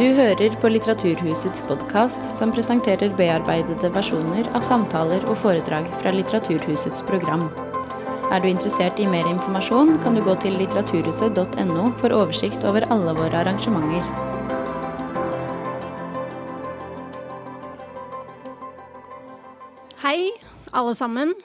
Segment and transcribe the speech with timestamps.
[0.00, 7.02] Du hører på Litteraturhusets podkast, som presenterer bearbeidede versjoner av samtaler og foredrag fra Litteraturhusets
[7.04, 7.42] program.
[8.32, 13.12] Er du interessert i mer informasjon, kan du gå til litteraturhuset.no for oversikt over alle
[13.18, 14.00] våre arrangementer.
[20.00, 20.30] Hei,
[20.72, 21.36] alle sammen.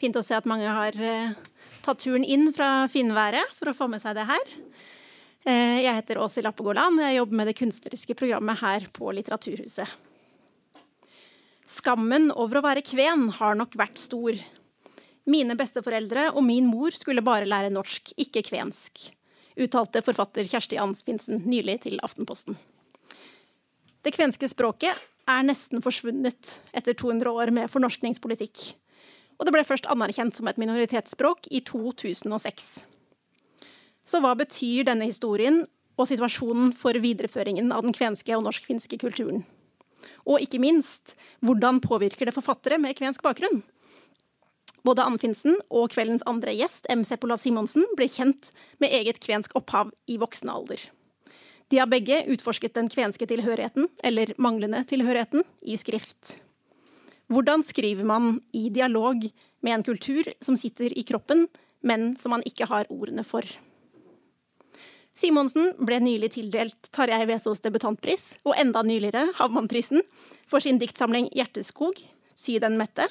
[0.00, 1.36] Fint å se at mange har eh,
[1.84, 4.56] tatt turen inn fra finværet for å få med seg det her.
[5.44, 9.90] Eh, jeg heter Åse Lappegårland, og jeg jobber med det kunstneriske programmet her på Litteraturhuset.
[11.68, 14.38] Skammen over å være kven har nok vært stor.
[15.28, 19.10] Mine besteforeldre og min mor skulle bare lære norsk, ikke kvensk,
[19.60, 22.56] uttalte forfatter Kjersti Anfinsen nylig til Aftenposten.
[24.04, 24.96] Det kvenske språket
[25.28, 28.74] er nesten forsvunnet etter 200 år med fornorskningspolitikk.
[29.40, 32.84] Og det ble først anerkjent som et minoritetsspråk i 2006.
[34.04, 35.62] Så hva betyr denne historien
[35.96, 39.44] og situasjonen for videreføringen av den kvenske og norsk-finske kulturen?
[40.28, 43.62] Og ikke minst, hvordan påvirker det forfattere med kvensk bakgrunn?
[44.84, 47.06] Både Anfinsen og kveldens andre gjest, M.
[47.08, 48.50] Seppola Simonsen, ble kjent
[48.82, 50.82] med eget kvensk opphav i voksen alder.
[51.72, 56.36] De har begge utforsket den kvenske tilhørigheten, eller manglende tilhørigheten, i skrift.
[57.32, 59.24] Hvordan skriver man i dialog
[59.64, 61.46] med en kultur som sitter i kroppen,
[61.80, 63.48] men som man ikke har ordene for?
[65.14, 70.02] Simonsen ble nylig tildelt Tarjei Vesaas debutantpris, og enda nyligere Havmannprisen,
[70.50, 72.02] for sin diktsamling 'Hjerteskog',
[72.34, 73.06] Sy den mette,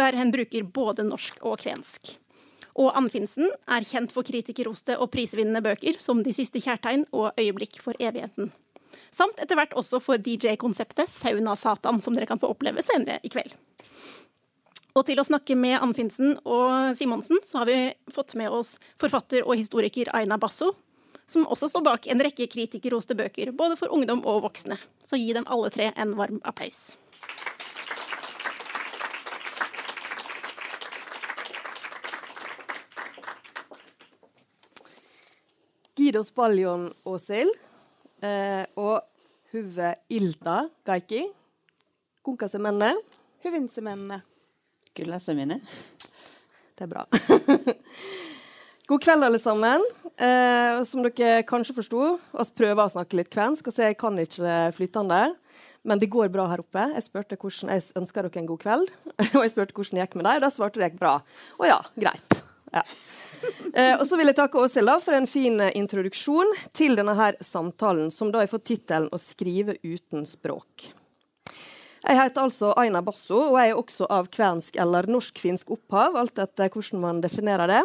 [0.00, 2.16] der hen bruker både norsk og kvensk.
[2.76, 7.80] Og Anfinsen er kjent for kritikerroste og prisvinnende bøker som 'De siste kjærtegn' og 'Øyeblikk
[7.80, 8.50] for evigheten'.
[9.12, 13.28] Samt etter hvert også for DJ-konseptet Sauna Satan, som dere kan få oppleve senere i
[13.28, 13.52] kveld.
[14.96, 19.44] Og til å snakke med Anfinsen og Simonsen, så har vi fått med oss forfatter
[19.44, 20.72] og historiker Aina Basso,
[21.26, 24.78] som også står bak en rekke kritikerroste bøker, både for ungdom og voksne.
[25.06, 26.94] Så gi dem alle tre en varm applaus.
[35.96, 37.50] Gidos Baljon Åshild
[38.22, 39.00] eh, og
[39.50, 41.24] Huve Ilda Gaiki.
[42.22, 42.92] Kunkasemenne.
[43.42, 44.20] Huvinsemennene.
[44.94, 45.60] Gullasemine.
[46.76, 47.06] Det er bra.
[48.86, 49.82] God kveld, alle sammen.
[50.16, 53.66] Eh, som dere kanskje forsto, vi prøver å snakke litt kvensk.
[53.66, 55.34] og så Jeg kan ikke det flytende,
[55.82, 56.84] men det går bra her oppe.
[56.94, 58.92] Jeg spurte hvordan jeg ønsker dere en god kveld,
[59.34, 60.40] og jeg spurte hvordan det gikk med dem.
[60.40, 61.16] Da svarte de bra.
[61.58, 62.38] Å ja, greit.
[62.70, 62.84] Ja.
[63.74, 67.34] Eh, og så vil jeg takke Åshild for en fin eh, introduksjon til denne her
[67.42, 70.92] samtalen, som da har fått tittelen 'Å skrive uten språk'.
[72.06, 76.38] Jeg heter altså Aina Basso, og jeg er også av kvensk eller norsk-finsk opphav, alt
[76.38, 77.84] etter hvordan man definerer det.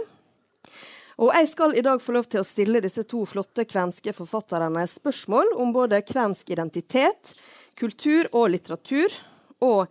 [1.21, 4.87] Og jeg skal i dag få lov til å stille disse to flotte kvenske forfatterne
[4.89, 7.35] spørsmål om både kvensk identitet,
[7.77, 9.13] kultur og litteratur,
[9.61, 9.85] og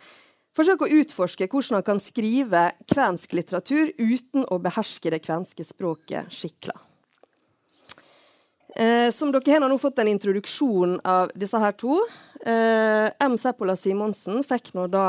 [0.58, 6.34] forsøke å utforske hvordan han kan skrive kvensk litteratur uten å beherske det kvenske språket
[6.34, 6.74] skikkelig.
[8.74, 11.94] Eh, som dere har nå fått en introduksjon av disse her to.
[12.42, 13.38] Eh, M.
[13.38, 15.06] Seppola Simonsen fikk nå da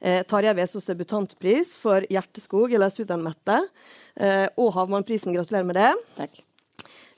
[0.00, 3.60] eh, Tarjei Vesaas debutantpris for 'Hjerteskog', eller den mette',
[4.12, 5.32] og Havmannprisen.
[5.32, 5.92] Gratulerer med det.
[6.18, 6.42] Takk.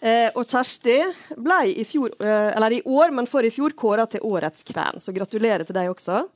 [0.05, 0.99] Eh, og Kjersti
[1.41, 5.00] ble i, fjor, eh, eller i år, men for i fjor, kåra til Årets kven.
[5.00, 6.27] Så gratulerer til deg også.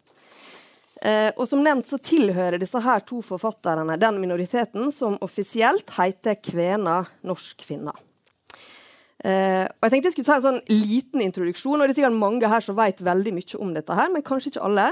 [1.03, 6.39] Eh, og som nevnt så tilhører disse her to forfatterne den minoriteten som offisielt heter
[6.41, 8.01] kvena norsk-finner.
[9.19, 12.23] Eh, og jeg tenkte jeg skulle ta en sånn liten introduksjon, og det er sikkert
[12.25, 14.89] mange her som vet veldig mye om dette, her, men kanskje ikke alle.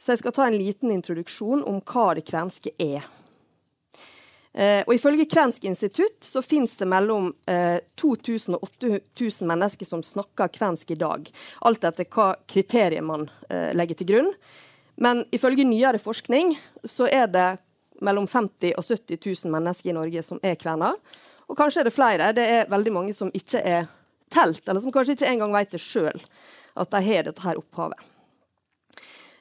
[0.00, 3.06] Så jeg skal ta en liten introduksjon om hva det kvenske er.
[4.52, 10.02] Eh, og Ifølge Kvensk institutt så finnes det mellom eh, 2000 og 8000 mennesker som
[10.02, 11.30] snakker kvensk i dag.
[11.66, 14.32] Alt etter hva kriterier man eh, legger til grunn.
[15.00, 17.48] Men ifølge nyere forskning så er det
[18.04, 20.98] mellom 50 og 70 000 mennesker i Norge som er kvener.
[21.50, 22.32] Og kanskje er det flere.
[22.34, 23.86] Det er veldig mange som ikke er
[24.30, 26.20] telt, eller som kanskje ikke engang vet det sjøl,
[26.78, 27.98] at de har dette her opphavet.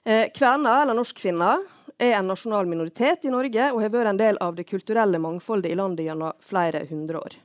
[0.09, 1.61] Eh, kvener, eller norskfinner,
[1.99, 5.73] er en nasjonal minoritet i Norge og har vært en del av det kulturelle mangfoldet
[5.73, 7.37] i landet gjennom flere hundre år.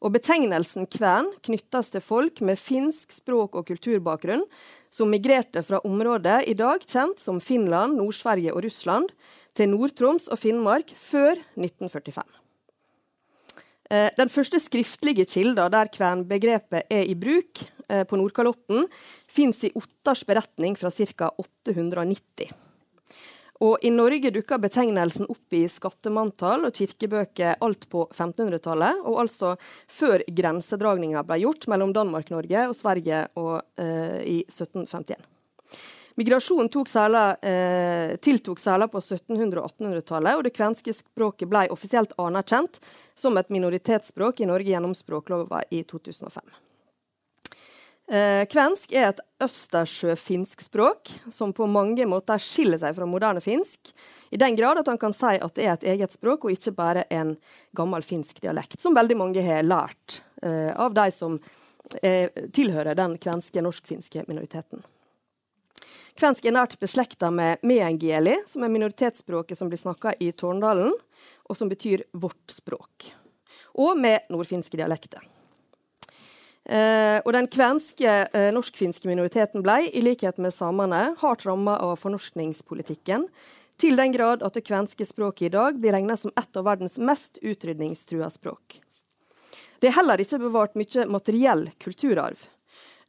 [0.00, 4.46] Og Betegnelsen kven knyttes til folk med finsk språk- og kulturbakgrunn
[4.92, 9.12] som migrerte fra området i dag kjent som Finland, Nord-Sverige og Russland,
[9.52, 12.24] til Nord-Troms og Finnmark før 1945.
[13.90, 17.60] Eh, den første skriftlige kilda der kvenbegrepet er i bruk
[17.90, 18.88] eh, på Nordkalotten,
[19.28, 21.28] fins i Ottars beretning fra ca.
[21.36, 22.69] 890.
[23.60, 29.52] Og I Norge dukka betegnelsen opp i skattemanntall og kirkebøker alt på 1500-tallet, og altså
[29.84, 35.28] før grensedragninga ble gjort mellom Danmark-Norge og Sverige og, eh, i 1751.
[36.16, 42.12] Migrasjonen særlig, eh, tiltok særlig på 1700- og 1800-tallet, og det kvenske språket ble offisielt
[42.18, 42.80] anerkjent
[43.14, 46.44] som et minoritetsspråk i Norge gjennom språklova i 2005.
[48.10, 53.92] Eh, kvensk er et østersjøfinsk språk som på mange måter skiller seg fra moderne finsk,
[54.34, 56.74] i den grad at han kan si at det er et eget språk og ikke
[56.74, 57.36] bare en
[57.78, 61.38] gammel finsk dialekt, som veldig mange har lært eh, av de som
[62.02, 64.82] eh, tilhører den kvenske norsk-finske minoriteten.
[66.18, 70.90] Kvensk er nært beslekta med meängieli, som er minoritetsspråket som blir snakka i Tårndalen,
[71.46, 73.12] og som betyr 'vårt språk',
[73.78, 75.22] og med nordfinske dialekter.
[76.68, 81.96] Eh, og den kvenske eh, norsk-finske minoriteten ble, i likhet med samene, hardt ramma av
[82.02, 83.26] fornorskningspolitikken,
[83.80, 86.98] til den grad at det kvenske språket i dag blir regna som et av verdens
[87.00, 88.80] mest utrydningstrua språk.
[89.80, 92.42] Det er heller ikke bevart mye materiell kulturarv.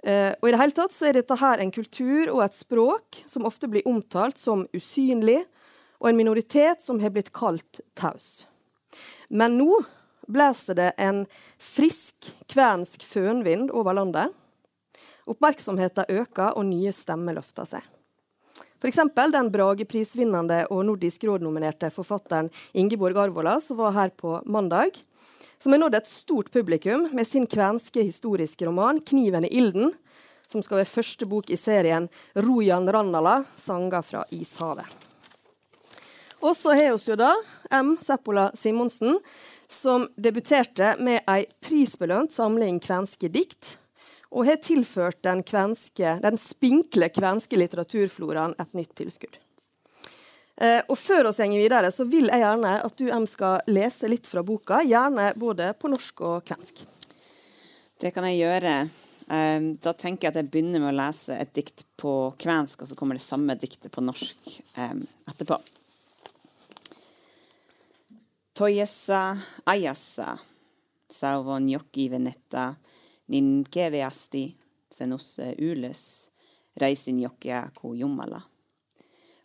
[0.02, 3.20] Eh, og i det hele tatt så er dette her en kultur og et språk
[3.30, 5.44] som ofte blir omtalt som usynlig,
[6.02, 8.48] og en minoritet som har blitt kalt taus.
[9.30, 9.84] Men nå
[10.32, 11.26] blåser det en
[11.60, 14.32] frisk kvensk fønvind over landet.
[15.30, 17.86] Oppmerksomheten øker, og nye stemmer løfter seg.
[18.82, 18.98] F.eks.
[19.14, 24.98] den Brageprisvinnende og Nordisk råd-nominerte forfatteren Ingeborg Arvola, som var her på mandag.
[25.62, 29.94] Som har nådd et stort publikum med sin kvenske historiske roman 'Kniven i ilden',
[30.48, 34.90] som skal være første bok i serien 'Rojan Rannala sanger fra ishavet'.
[36.42, 37.36] Og så har vi jo da
[37.70, 37.98] M.
[38.02, 39.20] Seppola Simonsen,
[39.72, 43.78] som debuterte med ei prisbelønt samling kvenske dikt,
[44.32, 49.36] og har tilført den, kvenske, den spinkle kvenske litteraturfloraen et nytt tilskudd.
[50.62, 54.08] Eh, og Før vi går videre, så vil jeg gjerne at du M, skal lese
[54.12, 56.84] litt fra boka, gjerne både på norsk og kvensk.
[58.02, 58.76] Det kan jeg gjøre.
[59.32, 62.90] Um, da tenker jeg at jeg begynner med å lese et dikt på kvensk, og
[62.90, 65.60] så kommer det samme diktet på norsk um, etterpå.
[68.62, 70.38] Toyessa ajassa
[71.12, 72.74] sauvon joki venetta
[73.28, 74.58] nin keveasti
[74.92, 76.32] senusse ylös
[76.82, 78.42] raisin jokkia ku Jumala.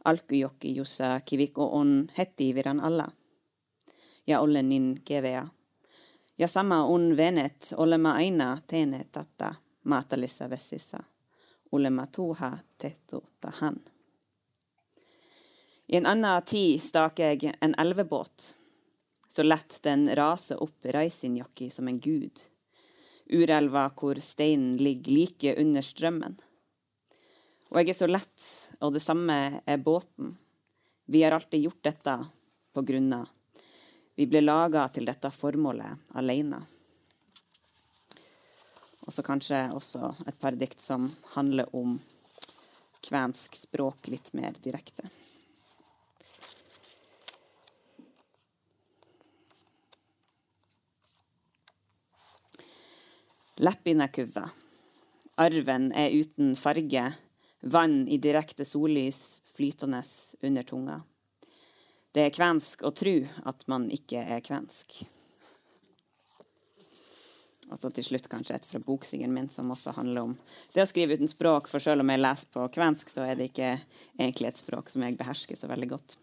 [0.05, 3.07] Alkujokki jossa kiviko on heti viran alla.
[4.27, 5.49] Ja olen niin keveä.
[6.39, 9.55] Ja sama on venet, olemme aina tehneet tätä
[9.85, 10.99] maatallisessa vessissä.
[11.73, 13.77] Olemme tuha tehty tähän.
[15.93, 18.57] I en annen tid stak jeg en elvebåt
[19.29, 22.43] så lett den raser opp Reisinjokki som en gud.
[23.27, 26.37] Urelva hvor steinen ligger like under strømmen.
[27.71, 28.45] Og jeg er så lett,
[28.81, 30.37] og det samme er båten.
[31.07, 32.15] Vi har alltid gjort dette
[32.73, 33.25] på grunna.
[34.15, 36.63] Vi ble laga til dette formålet alene.
[39.07, 41.99] Og så kanskje også et par dikt som handler om
[43.07, 45.11] kvensk språk litt mer direkte.
[53.57, 54.51] Leppinekuva.
[55.41, 57.13] Arven er uten farge,
[57.61, 60.03] vann i direkte sollys flytende
[60.45, 61.01] under tunga.
[62.13, 64.99] Det er kvensk å tru at man ikke er kvensk.
[67.73, 70.37] Og så til slutt kanskje et fra boksingen min som også handler om
[70.77, 73.51] det å skrive uten språk, for selv om jeg leser på kvensk, så er det
[73.51, 73.73] ikke
[74.21, 76.21] egentlig et språk som jeg behersker så veldig godt.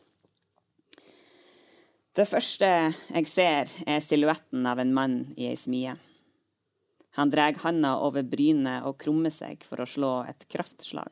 [2.14, 5.98] Det første jeg ser, er silhuetten av en mann i ei smie.
[7.16, 11.12] Han drar handa over brynet og krummer seg for å slå et kraftslag.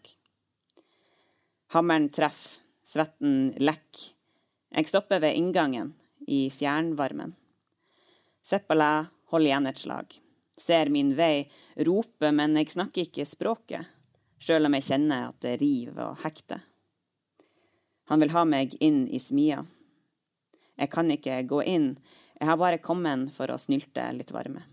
[1.75, 4.09] Hammeren treffer, svetten lekker.
[4.71, 5.93] Jeg stopper ved inngangen,
[6.27, 7.35] i fjernvarmen.
[8.43, 10.17] Seppala holder igjen et slag.
[10.57, 11.45] Ser min vei,
[11.87, 13.87] roper, men jeg snakker ikke språket,
[14.41, 16.65] sjøl om jeg kjenner at det river og hekter.
[18.11, 19.61] Han vil ha meg inn i smia.
[20.75, 21.93] Jeg kan ikke gå inn,
[22.39, 24.65] jeg har bare kommet for å snylte litt varme.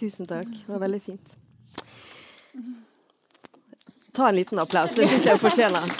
[0.00, 0.48] Tusen takk.
[0.48, 1.34] Det var veldig fint.
[4.16, 4.94] Ta en liten applaus.
[4.96, 5.92] Det syns jeg hun fortjener.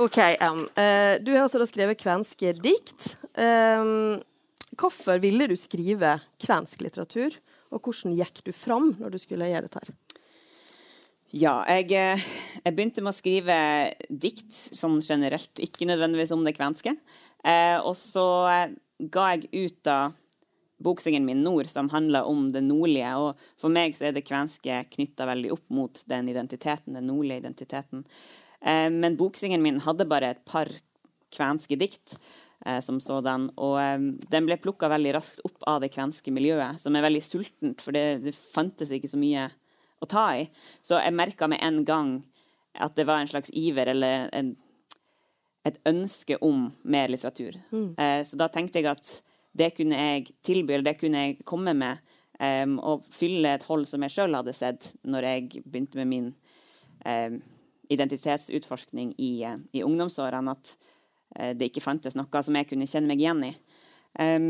[0.00, 3.14] OK, um, uh, du har også skrevet kvenske dikt.
[4.80, 7.34] Hvorfor ville du skrive kvensk litteratur,
[7.70, 9.94] og hvordan gikk du fram når du skulle gjøre dette?
[11.30, 12.22] Ja, jeg, eh,
[12.64, 13.56] jeg, begynte med å skrive
[14.10, 16.96] dikt sånn generelt, ikke nødvendigvis om det kvenske.
[17.46, 18.26] Eh, og så
[18.98, 19.98] ga jeg ut da
[20.80, 23.14] boksingen min Nord, som handler om det nordlige.
[23.20, 27.44] Og for meg så er det kvenske knytta veldig opp mot den identiteten, den nordlige
[27.44, 28.04] identiteten.
[28.60, 30.70] Eh, men boksingen min hadde bare et par
[31.34, 32.16] kvenske dikt
[32.66, 33.50] eh, som sådan.
[33.60, 33.98] Og eh,
[34.32, 37.96] den ble plukka veldig raskt opp av det kvenske miljøet, som er veldig sultent, for
[37.96, 39.48] det, det fantes ikke så mye
[40.00, 40.48] å ta i.
[40.82, 42.18] Så jeg merka med en gang
[42.78, 44.54] at det var en slags iver eller en,
[45.66, 47.58] et ønske om mer litteratur.
[47.72, 47.90] Mm.
[47.98, 49.18] Eh, så da tenkte jeg at
[49.52, 52.02] det kunne jeg tilby, eller det kunne jeg komme med.
[52.40, 56.28] Um, og fylle et hold som jeg sjøl hadde sett når jeg begynte med min
[57.04, 57.34] um,
[57.92, 60.54] identitetsutforskning i, uh, i ungdomsårene.
[60.54, 60.70] At
[61.36, 63.52] uh, det ikke fantes noe som jeg kunne kjenne meg igjen i.
[64.16, 64.46] Um,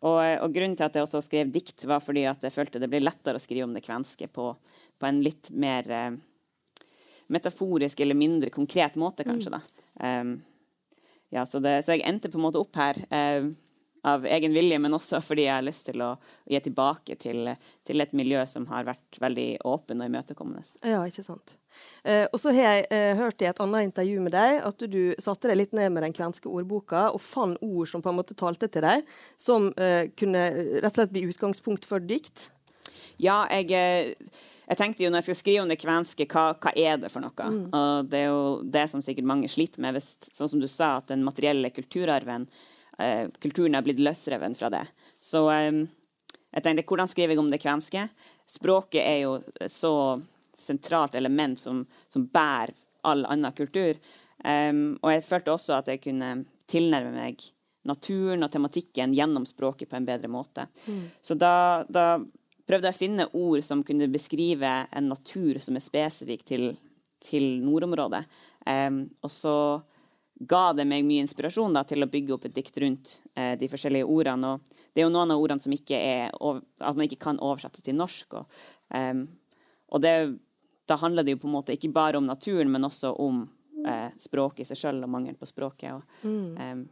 [0.00, 2.88] og, og, grunnen til at jeg også skrev dikt, var fordi at jeg følte det
[2.88, 4.46] ble lettere å skrive om det kvenske på,
[4.96, 6.86] på en litt mer uh,
[7.30, 9.58] metaforisk eller mindre konkret måte, kanskje.
[9.58, 9.60] da.
[9.98, 10.38] Um,
[11.30, 13.50] ja, så, det, så, jeg endte på en måte opp her uh,
[14.06, 16.10] av egen vilje, men også fordi jeg har lyst til å
[16.48, 17.52] gi tilbake til,
[17.86, 20.64] til et miljø som har vært veldig åpen og imøtekommende.
[20.86, 21.56] Ja, ikke sant.
[22.02, 25.00] Eh, og så har jeg eh, hørt i et annet intervju med deg at du
[25.22, 28.36] satte deg litt ned med den kvenske ordboka og fant ord som på en måte
[28.38, 29.06] talte til deg,
[29.40, 30.46] som eh, kunne
[30.80, 32.50] rett og slett bli utgangspunkt for dikt.
[33.20, 33.70] Ja, jeg
[34.70, 37.24] jeg tenkte jo når jeg skal skrive om det kvenske, hva, hva er det for
[37.24, 37.46] noe?
[37.50, 37.62] Mm.
[37.74, 40.92] Og det er jo det som sikkert mange sliter med, hvis, sånn som du sa,
[41.00, 42.76] at den materielle kulturarven, eh,
[43.40, 44.84] kulturen har blitt løsreven fra det.
[45.22, 45.82] Så eh,
[46.50, 48.08] jeg tenkte, hvordan skriver jeg om det kvenske?
[48.50, 49.94] Språket er jo et så
[50.56, 52.74] sentralt element som, som bærer
[53.06, 53.96] all annen kultur.
[54.40, 56.30] Um, og jeg følte også at jeg kunne
[56.70, 57.42] tilnærme meg
[57.88, 60.66] naturen og tematikken gjennom språket på en bedre måte.
[60.86, 61.04] Mm.
[61.20, 62.20] Så da, da
[62.68, 66.66] prøvde jeg å finne ord som kunne beskrive en natur som er spesifikk til,
[67.24, 68.24] til nordområdet.
[68.66, 69.56] Um, og så
[70.40, 73.68] ga det meg mye inspirasjon da, til å bygge opp et dikt rundt eh, de
[73.68, 74.54] forskjellige ordene.
[74.54, 77.84] Og det er jo noen av ordene som ikke er, at man ikke kan oversette
[77.84, 78.38] til norsk.
[78.40, 78.62] Og,
[78.96, 79.26] um,
[79.92, 80.14] og det,
[80.88, 83.42] da handler det jo på en måte ikke bare om naturen, men også om
[83.84, 85.98] eh, språket i seg sjøl og mangelen på språket.
[85.98, 86.56] Og, mm.
[86.56, 86.82] um,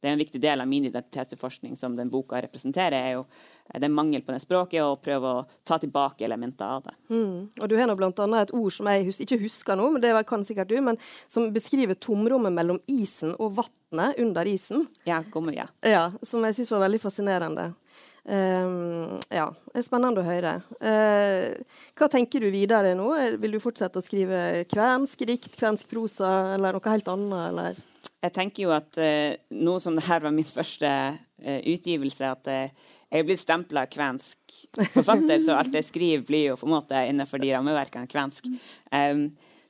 [0.00, 3.24] det er en viktig del av min identitetsforskning som den boka representerer, er jo
[3.70, 6.94] det er mangel på det språket, og prøve å ta tilbake elementer av det.
[7.12, 7.50] Mm.
[7.60, 8.10] Og Du har nå bl.a.
[8.40, 11.52] et ord som jeg hus ikke husker nå, men det kan sikkert du, men som
[11.54, 14.88] beskriver tomrommet mellom isen og vannet under isen.
[15.06, 15.68] Ja, kommer, ja.
[15.86, 17.68] ja som jeg syns var veldig fascinerende.
[18.24, 20.56] Um, ja, det er spennende å høre.
[20.82, 23.12] Uh, hva tenker du videre nå?
[23.40, 27.80] Vil du fortsette å skrive kvensk dikt, kvensk prosa, eller noe helt annet, eller?
[28.20, 32.50] Jeg tenker jo at uh, nå som det her var min første uh, utgivelse, at
[32.50, 34.58] uh, jeg er blitt stempla kvensk
[34.94, 38.46] forfatter, så alt jeg skriver, blir jo på en måte innenfor de rammeverkene kvensk.
[38.92, 39.24] Um,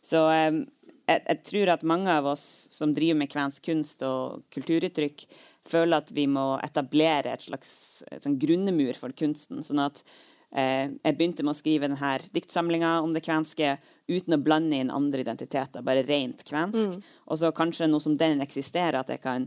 [0.05, 0.65] så um,
[1.11, 5.25] jeg, jeg, tror at mange av oss som driver med kvensk kunst og kulturuttrykk,
[5.71, 7.73] føler at vi må etablere et slags
[8.11, 9.65] et sånn grunnemur for kunsten.
[9.65, 13.77] sånn at eh, jeg begynte med å skrive denne diktsamlinga om det kvenske
[14.11, 16.97] uten å blande inn andre identiteter, bare rent kvensk.
[16.97, 17.13] Mm.
[17.31, 19.47] Og så kanskje noe som den eksisterer, at jeg kan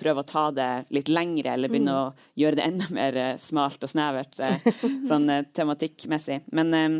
[0.00, 2.00] prøve å ta det litt lengre, eller begynne mm.
[2.00, 4.72] å gjøre det enda mer uh, smalt og snevert uh,
[5.10, 6.42] sånn tematikkmessig.
[6.56, 6.98] Men um,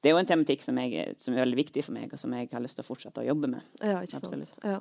[0.00, 2.32] det er jo en tematikk som, jeg, som, er veldig viktig for meg, og som
[2.32, 3.72] jeg har lyst til å fortsette å jobbe med.
[3.84, 4.60] Ja, ikke sant.
[4.64, 4.78] Ja.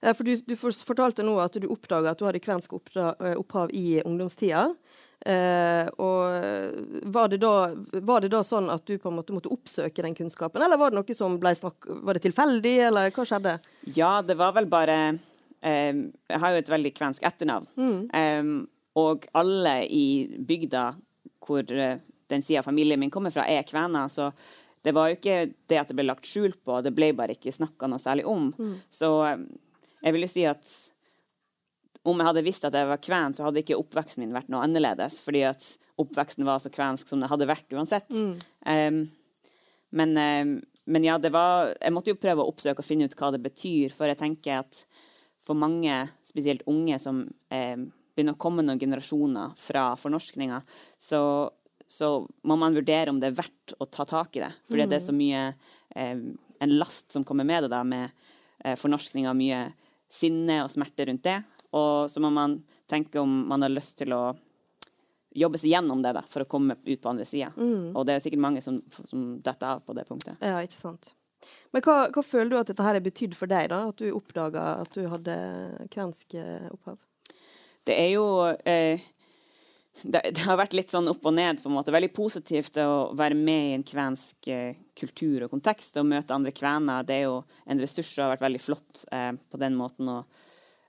[0.00, 0.12] ja.
[0.16, 4.70] for du, du, fortalte nå at du oppdaga at du hadde kvensk opphav i ungdomstida.
[5.22, 7.70] Eh, og var det, da,
[8.02, 10.92] var det, da, sånn at du på en måte måtte oppsøke den kunnskapen, eller var
[10.92, 11.86] det noe som ble snakk...
[12.02, 13.56] Var det tilfeldig, eller hva skjedde?
[13.94, 14.98] Ja, det var vel bare
[15.62, 17.70] eh, jeg har jo et veldig kvensk etternavn.
[17.78, 17.98] Mm.
[18.18, 18.52] Eh,
[18.98, 20.90] og alle i bygda
[21.42, 21.96] hvor uh,
[22.30, 24.08] den sida av familien min kommer fra, er kvener.
[24.12, 24.30] Så
[24.84, 27.54] det var jo ikke det at det ble lagt skjul på, det ble bare ikke
[27.54, 28.50] snakka noe særlig om.
[28.58, 28.74] Mm.
[28.92, 29.46] Så um,
[30.02, 30.72] jeg vil jo si at
[32.02, 34.64] om jeg hadde visst at jeg var kven, så hadde ikke oppveksten min vært noe
[34.66, 35.20] annerledes.
[35.22, 35.66] Fordi at
[36.02, 38.10] oppveksten var så kvensk som det hadde vært uansett.
[38.10, 39.02] Mm.
[39.94, 40.20] men,
[40.84, 43.42] men ja, det var Jeg måtte jo prøve å oppsøke og finne ut hva det
[43.44, 44.84] betyr, for jeg tenker at
[45.42, 45.94] for mange,
[46.26, 50.60] spesielt unge, som um, begynner å komme noen generasjoner fra fornorskninga,
[51.00, 51.22] så,
[51.88, 52.12] så,
[52.46, 54.52] må man vurdere om det er verdt å ta tak i det.
[54.70, 54.90] Fordi mm.
[54.90, 55.44] det er så mye
[55.96, 56.26] eh,
[56.62, 58.12] en last som kommer med det, da, med
[58.64, 59.64] eh, fornorskninga, mye
[60.12, 61.40] sinne og smerte rundt det.
[61.78, 62.58] Og så må man
[62.90, 64.24] tenke om man har lyst til å
[65.32, 67.48] jobbe seg gjennom det da, for å komme ut på andre sida.
[67.56, 67.94] Mm.
[67.96, 68.76] Og det er sikkert mange som,
[69.08, 70.36] som detter av på det punktet.
[70.44, 71.14] Ja, ikke sant.
[71.72, 73.86] Men hva, hva, føler du at dette her har betydd for deg, da?
[73.90, 75.34] At du oppdaga at du hadde
[75.90, 77.00] kvensk eh, opphav?
[77.88, 78.26] Det er jo
[78.68, 79.00] eh,
[80.02, 81.94] det, det, har vært litt sånn opp og ned, på en måte.
[81.94, 86.54] Veldig positivt å være med i en kvensk eh, kultur og kontekst og møte andre
[86.54, 87.08] kvener.
[87.08, 90.12] Det er jo en ressurs og har vært veldig flott eh, på den måten.
[90.12, 90.42] Og,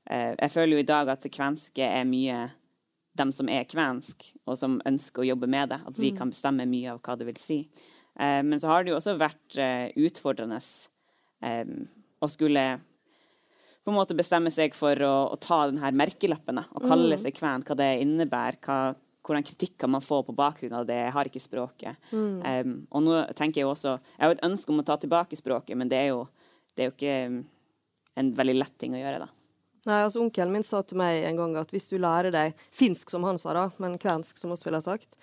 [0.10, 2.42] jeg føler jo i dag at kvenske er mye
[3.18, 5.80] dem som er kvensk, og som ønsker å jobbe med det.
[5.88, 7.60] At vi kan bestemme mye av hva det vil si.
[8.20, 10.60] Eh, men så har det jo også vært eh, utfordrende
[11.46, 11.78] eh,
[12.20, 12.66] å skulle
[13.84, 17.66] på en måte bestemme seg for å, å ta denne merkelappen og kalle seg kven,
[17.68, 18.62] hva det innebærer.
[18.64, 18.78] hva
[19.24, 20.98] hvordan kritikk kan man få på bakgrunn av det.
[21.00, 22.10] Jeg har ikke språket.
[22.12, 25.40] Um, og nå tenker Jeg jo også, jeg har et ønske om å ta tilbake
[25.40, 26.26] språket, men det er jo,
[26.76, 27.38] det er jo ikke um,
[28.20, 29.24] en veldig lett ting å gjøre.
[29.24, 29.30] da.
[29.84, 33.10] Nei, altså Onkelen min sa til meg en gang at hvis du lærer deg finsk,
[33.12, 35.18] som han sa, da, men kvensk, som oss ville ha sagt,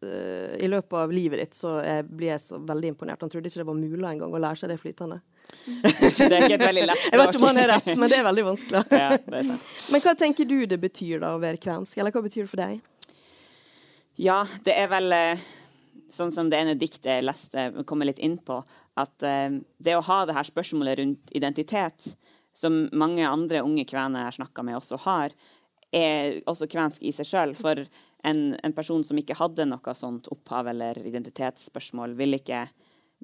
[0.00, 3.20] uh, i løpet av livet ditt, så jeg, blir jeg så veldig imponert.
[3.20, 5.20] Han trodde ikke det var mulig engang å lære seg det flytende.
[5.66, 7.12] det er ikke et veldig lett språk.
[7.12, 8.80] Jeg vet ikke om han er rett, men det er veldig vanskelig.
[9.02, 9.68] ja, det er sant.
[9.92, 12.62] Men hva tenker du det betyr da å være kvensk, eller hva betyr det for
[12.64, 12.80] deg?
[14.16, 15.44] Ja, det er vel eh,
[16.10, 18.58] sånn som det ene diktet jeg leste, kommer litt inn på,
[18.96, 22.08] at eh, det å ha det her spørsmålet rundt identitet,
[22.56, 25.34] som mange andre unge kvener jeg snakka med, også har,
[25.94, 27.54] er også kvensk i seg sjøl.
[27.58, 27.84] For
[28.26, 32.64] en, en, person som ikke hadde noe sånt opphav eller identitetsspørsmål, ville ikke,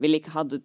[0.04, 0.58] vil ikke hatt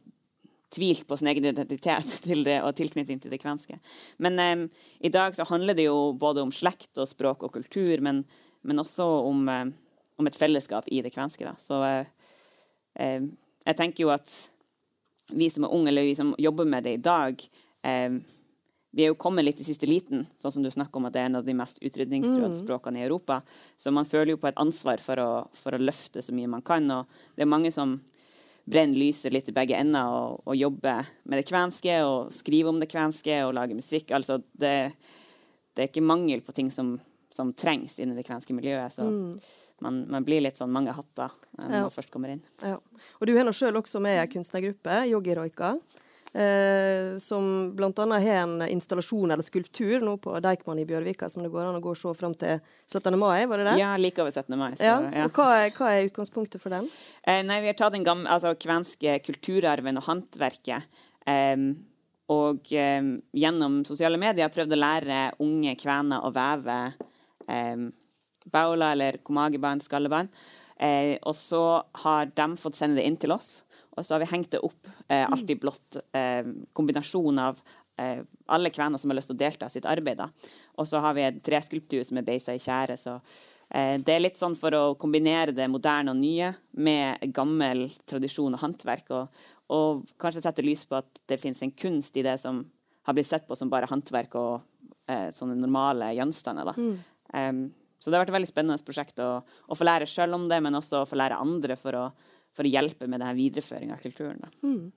[0.75, 3.79] tvilt på sin egen identitet til det, og tilknytning til det kvenske.
[4.19, 4.67] Men um,
[4.99, 8.25] i dag så handler det jo både om slekt og språk og kultur, men,
[8.67, 9.75] men også om um,
[10.17, 11.45] om et fellesskap i det kvenske.
[11.45, 11.53] Da.
[11.61, 12.07] Så uh,
[12.99, 13.27] eh,
[13.67, 14.31] jeg tenker jo at
[15.35, 17.43] vi som er unge, eller vi som jobber med det i dag,
[17.85, 18.17] eh,
[18.91, 21.21] vi er jo kommet litt i siste liten, sånn som du snakker om at det
[21.21, 22.61] er en av de mest utrydningstruede mm.
[22.61, 23.41] språkene i Europa.
[23.77, 26.63] Så man føler jo på et ansvar for å, for å, løfte så mye man
[26.65, 26.87] kan.
[26.95, 27.97] Og det er mange som
[28.67, 32.81] brenner lyset litt i begge ender og, og jobber med det kvenske og skriver om
[32.81, 34.15] det kvenske og lager musikk.
[34.15, 34.73] Altså det,
[35.75, 36.95] det er ikke mangel på ting som,
[37.31, 38.97] som trengs inni det kvenske miljøet.
[38.97, 39.31] så mm
[39.79, 41.83] man, man, blir litt sånn mange hatter eh, når ja.
[41.85, 42.41] man først kommer inn.
[42.63, 42.77] Ja.
[43.19, 45.75] Og du er nå sjøl også med ei kunstnergruppe, Yogiroika.
[46.33, 48.05] Eh, som bl.a.
[48.11, 51.81] har en installasjon eller skulptur nå på Deichman i Bjørvika som det går an å
[51.81, 52.59] gå og se fram til
[52.91, 53.15] 17.
[53.17, 53.75] mai, var det det?
[53.79, 54.57] Ja, like over 17.
[54.59, 54.73] mai.
[54.75, 54.97] Så, ja.
[55.23, 56.89] Og hva er, hva er, utgangspunktet for den?
[57.23, 60.99] Eh, nei, Vi har tatt den gamle, altså, kvenske kulturarven og håndverket.
[61.27, 61.55] Eh,
[62.33, 66.79] og eh, gjennom sosiale medier prøvd å lære unge kvener å veve
[67.47, 67.87] eh,
[68.51, 70.31] baula eller komagiband, skalleband.
[70.77, 71.63] Eh, og så
[72.03, 73.63] har de fått sende det inn til oss,
[73.97, 75.97] og så har vi hengt det opp eh, alt i blått.
[76.15, 76.45] Eh,
[76.77, 77.59] kombinasjon av
[77.97, 80.21] eh, alle kvener som har lyst til å delta i sitt arbeid.
[80.77, 82.97] Og så har vi en treskulptur som er beisa i tjære.
[83.01, 83.17] så
[83.69, 88.53] eh, det er litt sånn for å kombinere det moderne og nye med gammel tradisjon
[88.53, 89.11] og håndverk.
[89.17, 92.63] Og, og, kanskje sette lys på at det finnes en kunst i det som
[93.07, 94.61] har blitt sett på som bare håndverk og
[95.09, 96.69] eh, sånne normale gjenstander.
[96.69, 96.77] da.
[96.77, 96.97] Mm.
[97.33, 100.45] Um, så det har vært et veldig spennende prosjekt å, å få lære sjøl om
[100.51, 102.03] det, men også å få lære andre for å,
[102.57, 104.45] for å hjelpe med denne videreføringa av kulturen.
[104.65, 104.89] Mm.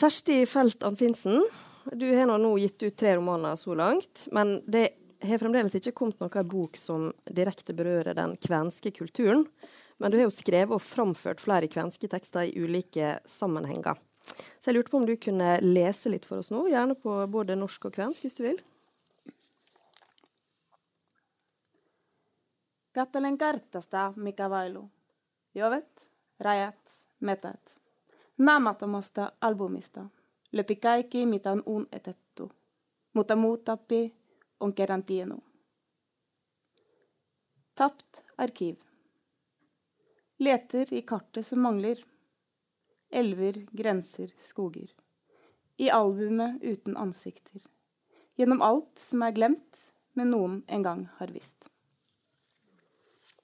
[0.00, 1.44] Kjersti Felt Anfinsen,
[1.92, 4.26] du har nå gitt ut tre romaner så langt.
[4.32, 4.88] Men det
[5.22, 9.44] har fremdeles ikke kommet noen bok som direkte berører den kvenske kulturen.
[10.00, 13.98] Men du har jo skrevet og framført flere kvenske tekster i ulike sammenhenger.
[14.60, 17.58] Så jeg lurte på om du kunne lese litt for oss nå, gjerne på både
[17.58, 18.60] norsk og kvensk, hvis du vil.
[22.96, 24.88] Katselen kartasta, mikä vailu.
[25.54, 26.10] Jovet,
[26.40, 27.80] rajat, metät.
[28.38, 30.08] Naamattomasta albumista.
[30.52, 32.52] Löpi kaikki, mitä on unetettu.
[33.12, 33.68] Mutta muut
[34.60, 35.44] on kerran tiennyt.
[37.74, 38.76] Tapt arkiv.
[40.38, 41.96] Leter i kartet som mangler.
[43.10, 44.88] Elver, grenser, skoger.
[45.78, 47.62] I albumet uten ansikter.
[48.38, 51.68] Gjennom alt som er glemt, men noen en gang har visst.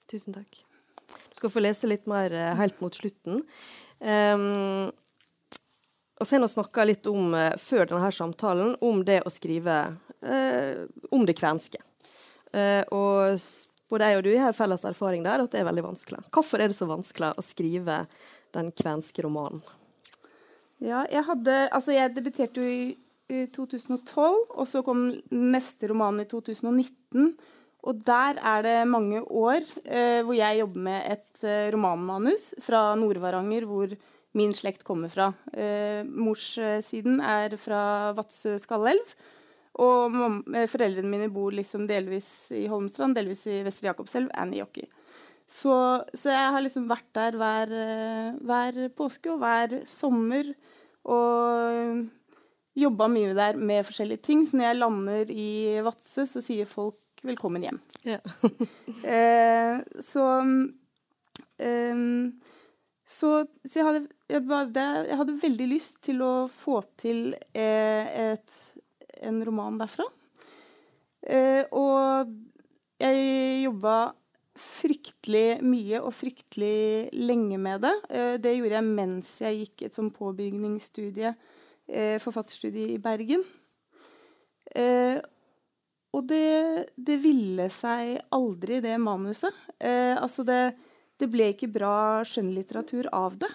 [0.07, 0.66] Tusen takk.
[1.07, 3.43] Du skal få lese litt mer uh, helt mot slutten.
[3.99, 4.89] Um,
[6.17, 9.77] har vi snakka litt om, uh, før denne samtalen, om det å skrive
[10.21, 11.83] eh, om det kvenske.
[12.95, 13.39] og
[13.91, 16.23] både jeg og du har felles erfaring der at det er veldig vanskelig.
[16.33, 18.05] Hvorfor er det så vanskelig å skrive
[18.55, 19.61] den kvenske romanen?
[20.83, 22.97] Ja, jeg hadde Altså, jeg debuterte jo i,
[23.29, 24.07] i 2012,
[24.53, 27.31] og så kom neste roman i 2019.
[27.87, 32.91] Og der er det mange år eh, hvor jeg jobber med et eh, romanmanus fra
[32.99, 33.93] Nord-Varanger, hvor
[34.35, 35.31] min slekt kommer fra.
[35.53, 39.15] Eh, morssiden er fra Vadsø Skallelv.
[39.79, 40.19] Og
[40.51, 44.87] eh, foreldrene mine bor liksom delvis i Holmstrand, delvis i Vestre Jakobselv, Anniejoki.
[45.47, 45.73] Så,
[46.11, 50.51] så jeg har liksom vært der hver, eh, hver påske og hver sommer.
[51.07, 52.03] Og
[52.77, 54.43] jobba mye der med forskjellige ting.
[54.43, 55.51] Så når jeg lander i
[55.87, 57.79] Vadsø, så sier folk velkommen hjem.
[58.07, 58.19] Ja.
[59.15, 60.25] eh, så,
[61.57, 62.03] eh,
[63.05, 63.31] så,
[63.65, 68.59] så jeg, hadde, jeg, jeg, hadde, veldig lyst til å få til eh, et,
[69.25, 70.05] en roman derfra.
[71.27, 72.31] Eh, og
[73.01, 73.97] jeg jobba
[74.57, 77.93] fryktelig mye og fryktelig lenge med det.
[78.09, 81.33] Eh, det gjorde jeg mens jeg gikk et sånn påbygningsstudie,
[81.87, 83.43] eh, forfatterstudie i Bergen.
[84.75, 85.17] Eh,
[86.15, 89.53] og det, det, ville seg aldri, det manuset.
[89.79, 90.61] altså det,
[91.19, 93.51] det, ble ikke bra skjønnlitteratur av det.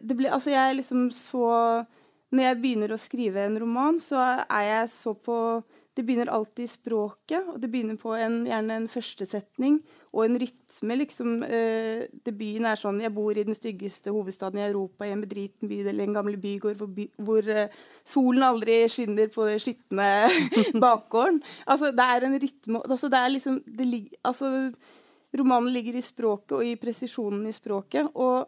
[0.00, 1.84] det ble, altså jeg liksom så
[2.30, 5.36] Når jeg begynner å skrive en roman, så er jeg så på
[5.96, 9.78] det begynner alltid i språket, og det begynner på en, gjerne en førstesetning
[10.16, 10.96] og en rytme.
[11.02, 11.42] liksom.
[11.44, 15.68] Eh, Debuten er sånn Jeg bor i den styggeste hovedstaden i Europa, i en bedriten
[15.68, 17.72] bydel i en gammel bygård hvor, by, hvor eh,
[18.04, 20.08] solen aldri skinner på den skitne
[20.84, 21.42] bakgården.
[21.66, 23.88] Altså, det er en rytme altså, det er liksom, det,
[24.24, 24.72] altså,
[25.36, 28.08] Romanen ligger i språket og i presisjonen i språket.
[28.14, 28.46] og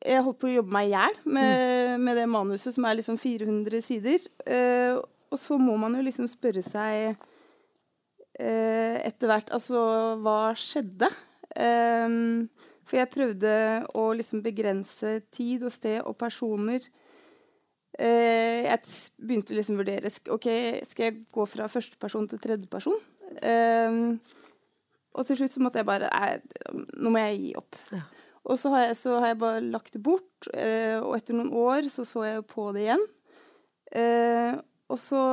[0.00, 3.18] jeg holdt på å jobbe meg i hjel med, med, det manuset, som er liksom
[3.20, 4.22] 400 sider.
[4.46, 4.96] Uh,
[5.30, 7.26] og så må man jo liksom spørre seg eh,
[8.40, 9.80] etter hvert Altså,
[10.22, 11.10] hva skjedde?
[11.58, 12.48] Um,
[12.86, 13.52] for jeg prøvde
[13.98, 16.84] å liksom begrense tid og sted og personer.
[18.00, 18.80] Uh, jeg
[19.18, 20.48] begynte liksom å vurdere ok,
[20.88, 22.96] skal jeg gå fra førsteperson til tredjeperson.
[23.44, 24.18] Um,
[25.14, 26.10] og til slutt så måtte jeg bare
[26.98, 27.78] nå må jeg gi opp.
[27.94, 28.02] Ja.
[28.50, 30.48] Og så har, jeg, så har, jeg, bare lagt det bort.
[30.48, 33.02] Uh, og etter noen år så så jeg på det igjen.
[33.90, 34.54] Uh,
[34.90, 35.24] og så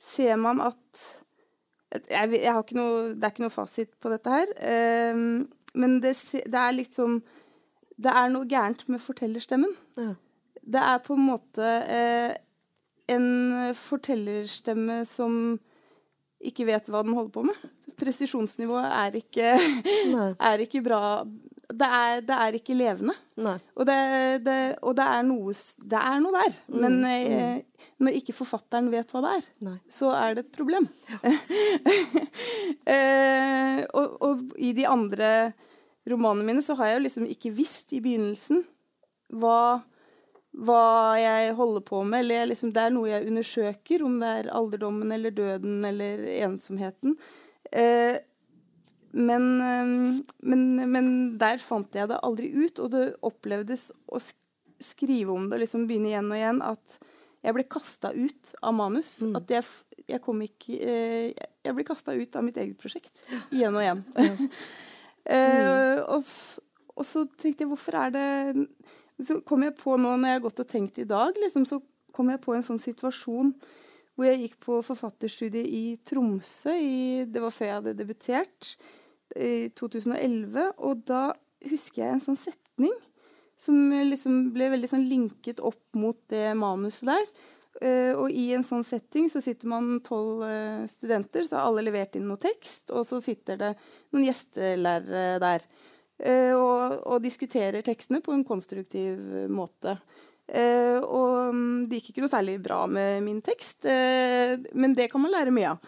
[0.00, 1.06] ser man at
[1.94, 4.50] jeg, jeg har ikke noe, Det er ikke noe fasit på dette her.
[5.14, 5.46] Um,
[5.78, 7.20] men det, det, er liksom
[7.96, 9.72] Det er noe gærent med fortellerstemmen.
[10.00, 10.12] Ja.
[10.68, 12.34] Det er på en måte eh,
[13.08, 13.28] en
[13.72, 15.56] fortellerstemme som
[16.44, 17.62] ikke vet hva den holder på med.
[17.98, 19.54] Presisjonsnivået er ikke,
[20.50, 21.24] er ikke bra,
[21.78, 23.14] det er, det er ikke levende.
[23.78, 23.98] Og det,
[24.46, 25.54] det, og, det, er noe,
[25.92, 26.56] det er noe der.
[26.66, 26.78] Mm.
[26.84, 27.88] Men eh, mm.
[28.06, 29.76] når ikke forfatteren vet hva det er, Nei.
[29.92, 30.88] så er det et problem.
[31.12, 31.34] Ja.
[32.94, 35.30] eh, og, og, i de andre
[36.08, 38.64] romanene mine så har jeg jo liksom ikke visst i begynnelsen
[39.38, 39.80] hva,
[40.56, 40.84] hva
[41.20, 42.24] jeg holder på med.
[42.24, 47.18] Eller liksom, det er noe jeg undersøker, om det er alderdommen eller døden eller ensomheten.
[47.70, 48.16] Eh,
[49.10, 51.06] men, ehm, men, men,
[51.40, 54.20] der fant jeg det aldri ut, og det opplevdes å
[54.82, 56.98] skrive om det, liksom begynne igjen og igjen, at
[57.44, 59.14] jeg ble kasta ut av manus.
[59.24, 59.36] Mm.
[59.38, 59.66] At jeg,
[60.08, 63.22] jeg, kom ikke eh, Jeg ble kasta ut av mitt eget prosjekt
[63.54, 64.02] igjen og igjen.
[64.18, 64.48] Ja.
[65.36, 66.32] eh, og,
[66.96, 68.28] og, så tenkte jeg, hvorfor er det
[69.22, 71.80] Så kom jeg på nå når jeg har gått og tenkt i dag, liksom, så
[72.14, 73.54] kom jeg på en sånn situasjon
[74.18, 76.72] hvor jeg gikk på forfatterstudiet i Tromsø.
[76.74, 78.72] I, det var før jeg hadde debutert
[79.38, 80.72] i 2011.
[80.82, 81.28] Og da
[81.70, 82.96] husker jeg en sånn setning
[83.58, 87.30] som liksom ble veldig sånn linket opp mot det manuset der.
[87.78, 91.84] Uh, og i en sånn setting så sitter man tolv uh, studenter, så har alle
[91.86, 93.68] levert inn noe tekst, og så sitter det
[94.10, 99.94] noen gjestelærere der uh, og, og, diskuterer tekstene på en konstruktiv måte.
[100.48, 105.34] Og um, det gikk ikke noe særlig bra med min tekst, men det kan man
[105.34, 105.82] lære mye av.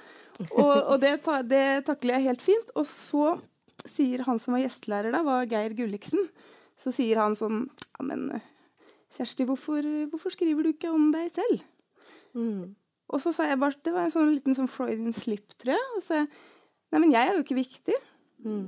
[0.49, 2.73] Og, og det, ta, det, takler jeg helt fint.
[2.79, 3.35] Og så
[3.89, 6.29] sier han som var gjestelærer da, var Geir Gulliksen,
[6.81, 7.67] så sier han sånn
[7.99, 8.29] Ja, men
[9.11, 11.65] Kjersti, hvorfor, hvorfor skriver du ikke om deg selv?
[12.37, 12.77] Mm.
[13.11, 15.89] Og så sa jeg bare Det var en sånn liten sånn Freudian slip, tror jeg.
[15.97, 16.23] Og så
[16.91, 17.97] Nei, men jeg er jo ikke viktig.
[18.43, 18.65] Mm.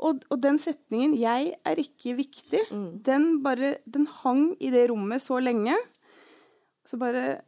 [0.00, 3.02] Og, og, den setningen 'jeg er ikke viktig', mm.
[3.04, 5.76] den bare Den hang i det rommet så lenge.
[6.86, 7.42] Så bare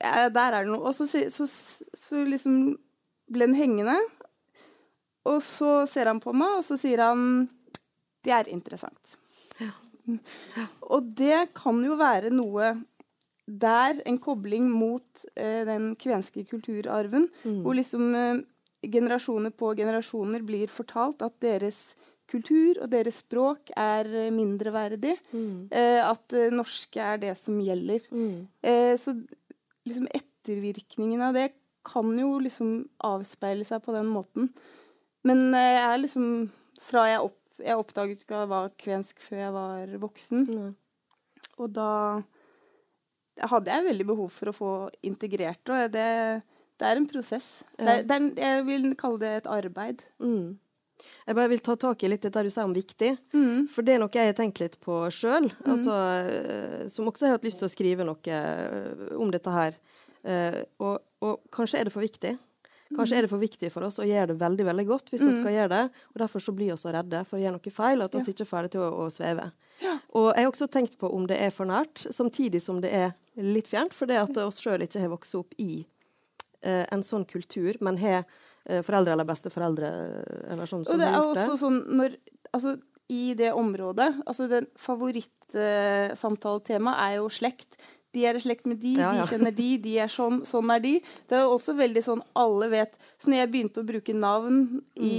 [0.00, 0.84] ja, Der er det noe.
[0.84, 1.46] Og så, så,
[1.94, 2.76] så liksom
[3.32, 3.96] ble den hengende.
[5.24, 7.48] Og så ser han på meg, og så sier han
[8.24, 9.16] Det er interessant.
[9.60, 9.72] Ja.
[10.04, 10.66] Ja.
[10.92, 12.74] Og det kan jo være noe
[13.44, 17.60] der, en kobling mot eh, den kvenske kulturarven, mm.
[17.64, 18.42] hvor liksom eh,
[18.92, 21.94] generasjoner på generasjoner blir fortalt at deres
[22.30, 25.16] kultur og deres språk er eh, mindreverdig.
[25.32, 25.68] Mm.
[25.72, 28.06] Eh, at eh, norske er det som gjelder.
[28.10, 28.46] Mm.
[28.64, 29.16] Eh, så
[29.84, 31.50] liksom ettervirkningen av det
[31.84, 34.48] kan jo liksom avspeile seg på den måten.
[35.28, 36.28] Men eh, jeg er liksom
[36.84, 40.40] Fra jeg, opp, jeg oppdaget ikke at jeg var kvensk før jeg var voksen.
[40.50, 40.72] Mm.
[41.62, 41.90] Og da
[43.50, 44.72] hadde jeg veldig behov for å få
[45.06, 45.78] integrert det.
[45.78, 46.08] Og det,
[46.84, 47.48] det er en prosess.
[47.78, 47.84] Ja.
[47.84, 50.04] Det er, det er, jeg vil kalle det et arbeid.
[50.20, 50.54] Mm.
[51.24, 53.14] Jeg bare vil ta tak i litt det du sier om viktig.
[53.32, 53.66] Mm.
[53.72, 55.48] For det er noe jeg har tenkt litt på sjøl.
[55.48, 55.68] Mm.
[55.72, 59.78] Altså, eh, som også har hatt lyst til å skrive noe eh, om dette her.
[60.24, 62.30] Uh, og, og, kanskje er det for viktig.
[62.94, 65.32] Kanskje er det for viktig for oss å gjøre det veldig veldig godt hvis vi
[65.34, 65.36] mm.
[65.36, 66.04] skal gjøre det.
[66.14, 68.32] og Derfor så blir vi så redde for å gjøre noe feil, at vi ja.
[68.32, 69.50] ikke er ferdig til å, å sveve.
[69.82, 69.98] Ja.
[70.16, 73.12] Og jeg har også tenkt på om det er for nært, samtidig som det er
[73.36, 73.96] litt fjernt.
[73.96, 75.82] For det at oss sjøl ikke har vokst opp i
[76.92, 78.22] en sånn kultur, men har
[78.66, 79.88] eh, foreldre eller besteforeldre
[80.54, 81.42] eller sånn som Og det er gjort det.
[81.48, 82.10] også sånn når
[82.54, 82.70] Altså,
[83.10, 87.76] i det området Altså, den favorittsamtaletemaet er jo slekt.
[88.14, 89.22] De er i slekt med de, Ja, ja.
[89.24, 90.92] de kjenner de, de er sånn, sånn er de.
[91.28, 94.60] Det er jo også veldig sånn alle vet Så når jeg begynte å bruke navn
[94.94, 95.16] i,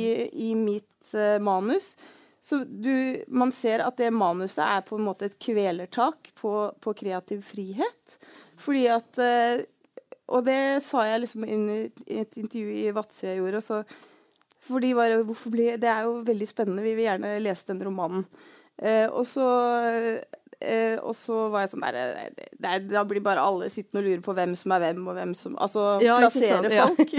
[0.48, 1.96] i mitt eh, manus,
[2.46, 6.94] så du, man ser at det manuset er på en måte et kvelertak på, på
[6.94, 8.18] kreativ frihet.
[8.62, 9.64] Fordi at eh,
[10.34, 13.62] Og det sa jeg liksom inn i et intervju i Vadsø jeg gjorde.
[13.62, 13.82] Så,
[14.66, 17.84] for de bare, hvorfor bli, Det er jo veldig spennende, vi vil gjerne lese den
[17.86, 18.26] romanen.
[18.82, 19.46] Eh, og så
[20.60, 24.02] eh, og så var jeg sånn der, eh, det, det, Da blir bare alle sittende
[24.02, 27.14] og lure på hvem som er hvem, og hvem som Altså Ja, plassere folk.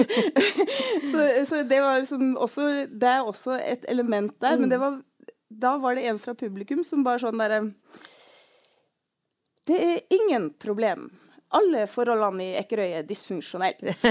[1.12, 4.58] så, så det var liksom også Det er også et element der.
[4.60, 5.00] Men det var,
[5.48, 7.62] da var det en fra publikum som bare sånn derre
[9.64, 11.08] Det er ingen problem.
[11.56, 13.94] Alle forholdene i Ekerøy er dysfunksjonelle.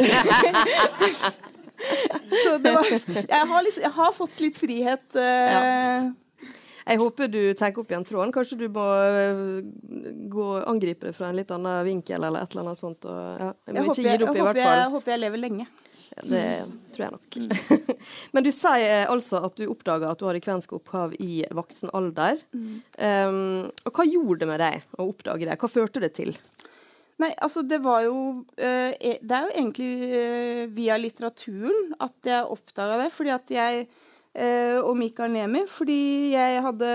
[2.43, 5.05] så det var jeg har, liksom, jeg har fått litt frihet.
[5.19, 6.07] eh,
[6.85, 8.33] Jeg håper du tar opp igjen tråden.
[8.33, 9.63] Kanskje du må øh,
[10.31, 13.07] gå angripe det fra en litt annen vinkel eller et eller annet sånt.
[13.09, 15.67] Og, ja, jeg jeg, håper jeg, opp, jeg, håper jeg, håper jeg lever lenge.
[16.15, 16.43] Det
[16.95, 17.37] tror jeg nok.
[18.37, 21.89] Men du sier eh, altså at du oppdaga at du hadde kvensk opphav i voksen
[21.97, 22.37] alder.
[22.53, 25.57] Um, og hva gjorde det med deg å oppdage det?
[25.59, 26.35] Hva førte det til?
[27.21, 28.17] Nei, altså det var jo
[28.59, 33.11] eh, e- Det er jo egentlig eh, via litteraturen at jeg oppdaga det.
[33.15, 33.85] Fordi at jeg
[34.35, 35.63] eh, Og Mikael Nemi.
[35.71, 36.91] Fordi jeg hadde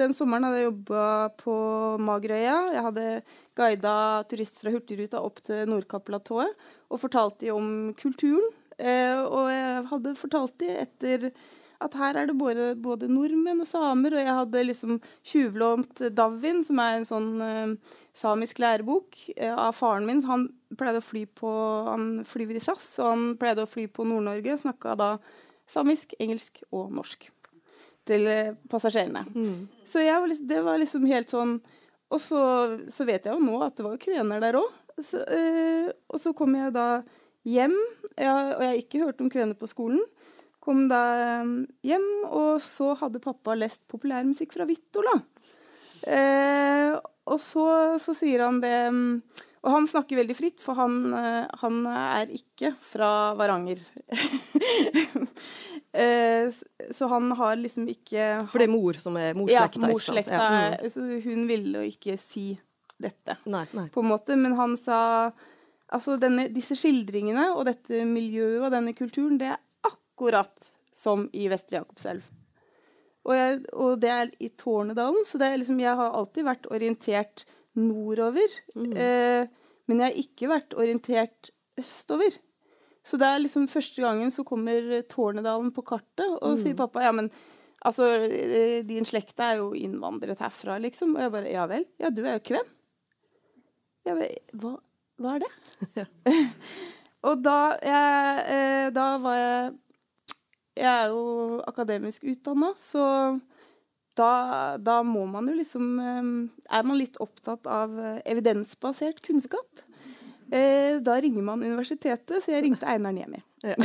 [0.00, 1.04] Den sommeren hadde jeg jobba
[1.38, 1.54] på
[2.02, 2.56] Magerøya.
[2.74, 3.06] Jeg hadde
[3.54, 3.94] guida
[4.30, 6.56] turister fra Hurtigruta opp til Nordkapplatået
[6.90, 8.48] og fortalt dem om kulturen.
[8.82, 11.28] Og jeg hadde fortalt dem etter
[11.84, 16.62] at her er det både, både nordmenn og samer, og jeg hadde liksom tjuvlånt Davin,
[16.66, 20.24] som er en sånn uh, samisk lærebok uh, av faren min.
[20.28, 21.52] Han pleide å fly på
[21.90, 24.58] Han flyver i SAS, og han pleide å fly på Nord-Norge.
[24.64, 25.12] Snakka da
[25.70, 27.28] samisk, engelsk og norsk
[28.08, 29.24] til eh, passasjerene.
[29.86, 31.60] Så jeg det var liksom helt sånn
[32.12, 32.40] Og så,
[32.90, 34.72] så vet jeg jo nå at det var kvener der òg.
[36.12, 37.02] Og så kom jeg da
[37.48, 37.72] hjem,
[38.18, 40.02] jeg, og jeg har ikke hørt om kvener på skolen.
[40.62, 41.00] Kom da
[41.42, 41.54] eh,
[41.88, 45.16] hjem, og så hadde pappa lest populærmusikk fra Vittola.
[46.06, 46.94] Eh,
[47.30, 47.64] og så,
[48.02, 49.20] så sier han det mm,
[49.62, 53.78] Og han snakker veldig fritt, for han, eh, han er ikke fra Varanger.
[56.02, 56.50] eh,
[56.94, 59.90] så han har liksom ikke For det er mor som er ja, morslekta.
[59.92, 60.30] ikke sant?
[60.34, 60.76] Ja, mm.
[60.80, 62.46] er- så Hun ville jo ikke si
[63.02, 63.88] dette, Nei, nei.
[63.90, 64.36] på en måte.
[64.38, 65.32] Men han sa
[65.92, 69.54] altså denne, disse skildringene og dette miljøet og denne kulturen, det
[70.12, 72.22] akkurat som i Vestre Jakobselv.
[73.22, 76.68] Og, jeg, og det er i Tårnedalen, så det er liksom, jeg har alltid vært
[76.74, 77.44] orientert
[77.78, 78.56] nordover.
[78.74, 79.46] Eh,
[79.86, 82.34] men jeg har ikke vært orientert østover.
[83.06, 87.12] Så det er liksom første gangen så kommer Tårnedalen på kartet, og sier pappa ja,
[87.14, 87.30] men
[87.86, 91.14] altså, eh, din slekt er jo innvandret herfra, liksom.
[91.16, 92.74] Og jeg bare ja vel, ja du er jo kven.
[94.02, 94.74] Jeg bare, hva,
[95.22, 96.06] hva er det?
[97.30, 99.72] og da, jeg, eh, da var jeg
[100.78, 103.02] Jeg er jo akademisk utdanna, så
[104.16, 106.26] da, da må man jo liksom eh,
[106.76, 109.84] Er man litt opptatt av eh, evidensbasert kunnskap?
[110.52, 113.40] Eh, da ringer man universitetet, så jeg ringte Einar Niemi.
[113.62, 113.76] Ja.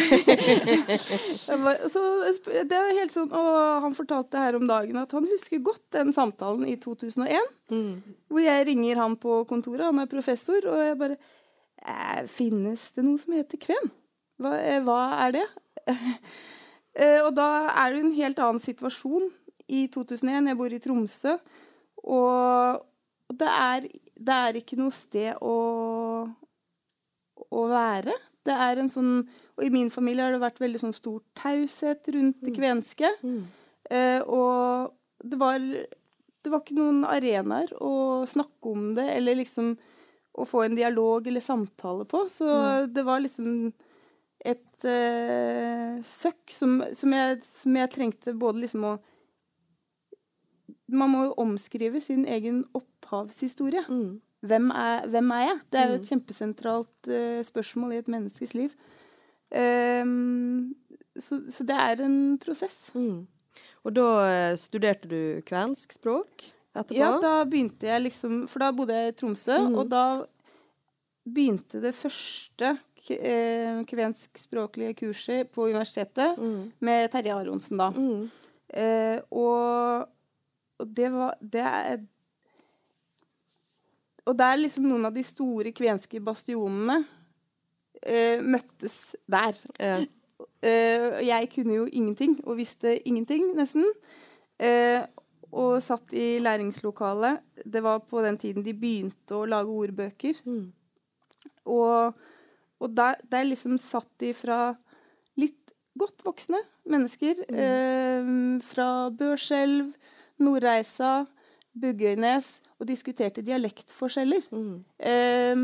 [1.94, 2.02] så
[2.44, 6.12] det er helt sånn, og Han fortalte her om dagen at han husker godt den
[6.16, 7.48] samtalen i 2001.
[8.28, 11.20] Hvor jeg ringer han på kontoret, han er professor, og jeg bare
[12.28, 13.92] Finnes det noe som heter kven?
[14.42, 15.48] Hva, hva er det?
[16.98, 19.30] Eh, og da er det en helt annen situasjon
[19.68, 20.50] i 2001.
[20.50, 21.36] Jeg bor i Tromsø,
[22.08, 25.56] og det er, det er ikke noe sted å,
[27.48, 28.16] å være.
[28.48, 29.12] Det er en sånn
[29.58, 33.10] Og i min familie har det vært veldig sånn stor taushet rundt det kvenske.
[33.90, 34.94] Eh, og
[35.26, 39.72] det var, det var ikke noen arenaer å snakke om det, eller liksom
[40.38, 42.22] å få en dialog eller samtale på.
[42.30, 42.46] Så
[42.94, 43.72] det var liksom
[44.78, 48.98] et uh, søkk som, som, jeg, som jeg trengte både liksom å
[50.88, 53.82] Man må jo omskrive sin egen opphavshistorie.
[54.48, 55.58] Hvem, er, hvem er jeg?
[55.68, 58.76] Det er jo et kjempesentralt uh, spørsmål i et menneskes liv.
[59.52, 60.76] Um,
[61.20, 62.86] så, så det er en prosess.
[62.96, 63.26] Mm.
[63.88, 66.98] Og da eh, studerte du kvensk språk etterpå?
[67.00, 69.78] Ja, da begynte jeg liksom For da bodde jeg i Tromsø, mm.
[69.78, 70.04] og da
[71.28, 72.78] begynte det første
[73.16, 76.72] eh, kvenskspråklige kurset på universitetet Mm.
[76.80, 77.90] med Terje Aronsen, da.
[77.96, 78.30] Mm.
[78.70, 80.08] Eh, og,
[80.80, 81.98] og det var Det er
[84.28, 87.06] Og det er liksom noen av de store kvenske bastionene
[88.04, 89.56] eh, møttes der.
[89.80, 90.02] Ja.
[90.62, 93.86] Eh, jeg kunne jo ingenting, og visste ingenting, nesten.
[94.60, 95.06] Eh,
[95.52, 97.40] og satt i læringslokalet.
[97.64, 100.42] Det var på den tiden de begynte å lage ordbøker.
[100.44, 100.74] Mm.
[101.72, 102.14] Og,
[102.80, 104.76] og der, der liksom satt de fra
[105.38, 106.60] litt godt voksne
[106.90, 107.42] mennesker.
[107.50, 108.30] Eh,
[108.62, 109.94] fra Børselv,
[110.40, 111.26] Nordreisa,
[111.78, 114.84] Bugøynes Og diskuterte dialektforskjeller Mm.
[115.00, 115.56] eh,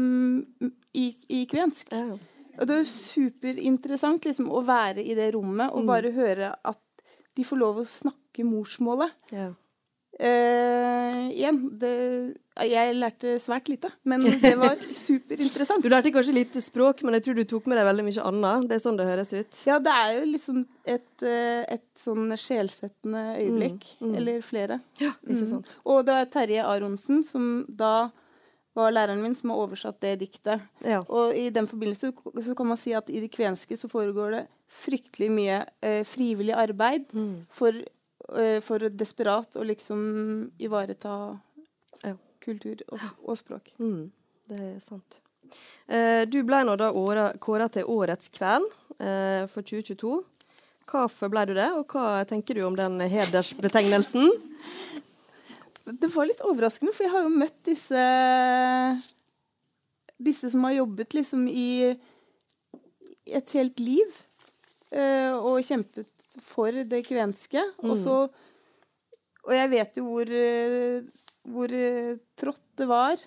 [0.98, 1.92] i, i kvensk.
[1.94, 2.16] Ja.
[2.60, 6.80] Og det er superinteressant liksom, å være i det rommet og bare høre at
[7.36, 9.14] de får lov å snakke morsmålet.
[9.34, 9.52] Ja.
[10.20, 11.92] Eh, igjen, det,
[12.70, 15.82] jeg lærte svært lite, men det var superinteressant.
[15.84, 18.68] Du lærte kanskje lite språk, men jeg tror du tok med deg veldig mye annet.
[18.70, 19.62] Det er sånn det høres ut.
[19.68, 23.88] Ja, det er jo liksom et, eh, et sånn sjelsettende øyeblikk.
[24.04, 24.14] mm.
[24.22, 24.82] Eller flere.
[25.02, 25.64] Ja, ikke Mm.
[25.92, 28.10] Og det var Terje Aronsen som da
[28.76, 30.62] var læreren min, som har oversatt det diktet.
[30.86, 31.04] Ja.
[31.10, 32.10] Og i den forbindelse
[32.42, 36.56] så kan man si at i det kvenske så foregår det fryktelig mye eh, frivillig
[36.58, 37.46] arbeid Mm.
[37.54, 37.72] for,
[38.64, 41.40] for desperat å liksom ivareta
[42.04, 42.16] Ja.
[42.44, 43.74] kultur og, og språk.
[43.80, 44.12] Mm,
[44.50, 45.20] det er sant.
[45.88, 46.90] Eh, du ble nå da
[47.40, 48.64] kåra til Årets kven
[49.00, 50.24] eh, for 2022.
[50.90, 54.32] Hvorfor ble du det, og hva tenker du om den hedersbetegnelsen?
[55.86, 58.04] Det var litt overraskende, for jeg har jo møtt disse
[60.24, 61.96] Disse som har jobbet liksom i
[63.28, 64.20] et helt liv
[64.94, 66.08] eh, og kjempet
[66.42, 67.62] for det kvenske.
[67.84, 68.18] Og så
[69.44, 71.04] Og jeg vet jo hvor, eh,
[71.52, 73.18] hvor eh, trått det var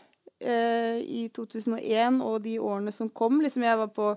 [0.41, 3.43] eh, i 2001 og de årene som kom.
[3.45, 4.15] Liksom jeg var på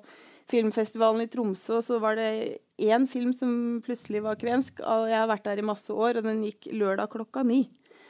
[0.49, 4.80] filmfestivalen i Tromsø, og så var det én film som plutselig var kvensk.
[4.80, 7.65] Og jeg har vært der i masse år, og den gikk lørdag klokka ni.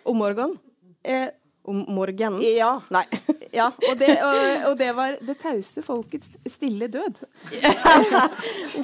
[0.05, 0.59] Om morgenen?
[1.03, 1.31] Eh,
[1.69, 2.41] Om morgenen?
[2.41, 2.71] ja.
[2.93, 3.03] Nei.
[3.59, 4.37] ja og, det, og,
[4.71, 7.19] og det var det tause folkets stille død.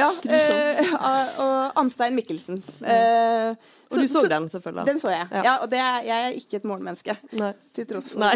[0.00, 0.08] ja.
[0.24, 0.92] Eh,
[1.44, 2.58] og Anstein Mikkelsen.
[2.82, 3.54] Eh,
[3.90, 4.86] Og du så den, selvfølgelig?
[4.88, 5.26] Den så jeg.
[5.30, 5.42] Ja.
[5.44, 5.54] Ja.
[5.62, 7.14] og det jeg er ikke et morgenmenneske.
[7.38, 7.52] Nei.
[7.76, 8.24] Til tross for.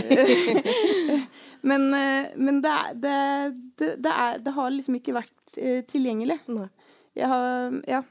[1.68, 3.14] Men, eh, men det, er, det,
[3.80, 6.36] det, det, er, det har liksom ikke vært eh, tilgjengelig.
[6.54, 6.68] Nei.
[7.18, 8.02] Jeg har Ja.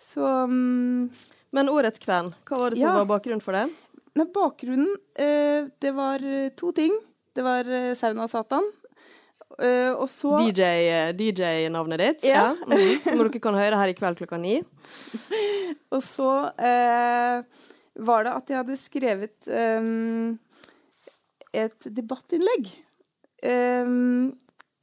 [0.00, 1.08] Så um,
[1.52, 2.94] Men Årets kven, hva var det som Ja.
[2.98, 3.64] var bakgrunnen for det?
[4.18, 6.94] Nei, bakgrunnen eh, Det var eh, to ting.
[7.34, 8.66] Det var eh, Sauna Satan.
[9.60, 12.22] Og så DJ-navnet DJ-navnet ditt?
[12.30, 12.54] Ja.
[12.54, 13.00] Mhm.
[13.04, 14.60] Som dere kan høre her i kveld klokka ni.
[15.94, 17.42] Og så eh,
[18.00, 20.38] var det at jeg hadde skrevet um,
[21.52, 22.70] et debattinnlegg.
[23.44, 24.30] Um,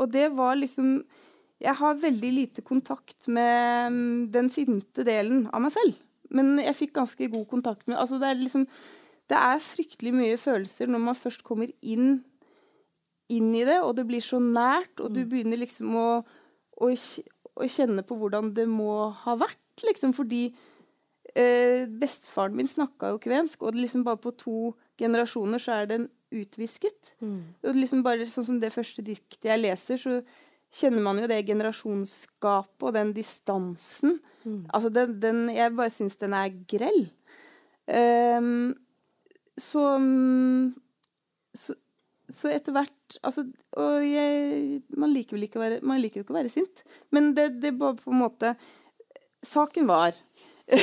[0.01, 1.03] og det var liksom
[1.61, 5.97] Jeg har veldig lite kontakt med mm, den sinte delen av meg selv.
[6.29, 8.67] Men jeg fikk ganske god kontakt med Altså, det er liksom
[9.27, 12.21] Det er fryktelig mye følelser når man først kommer inn
[13.27, 16.07] inn i det, og det blir så nært, og du begynner liksom å,
[16.79, 20.45] å, å kjenne på hvordan det må ha vært, liksom, fordi
[21.35, 24.57] eh, bestefaren min snakka jo kvensk, og det liksom bare på to
[24.99, 27.13] generasjoner så er den utvisket.
[27.67, 30.21] Og liksom bare sånn som det første diktet jeg leser, så
[30.73, 34.17] kjenner man jo det generasjonsgapet og den distansen.
[34.73, 37.07] Altså den, den Jeg bare syns den er grell.
[37.87, 38.75] Ehm,
[39.57, 40.73] så, mm,
[41.57, 41.75] så
[42.27, 43.45] så etter hvert altså,
[43.79, 46.83] Og jeg, man liker vel ikke å være Man liker jo ikke å være sint,
[47.15, 48.53] men det, det var på en måte
[49.47, 50.17] Saken var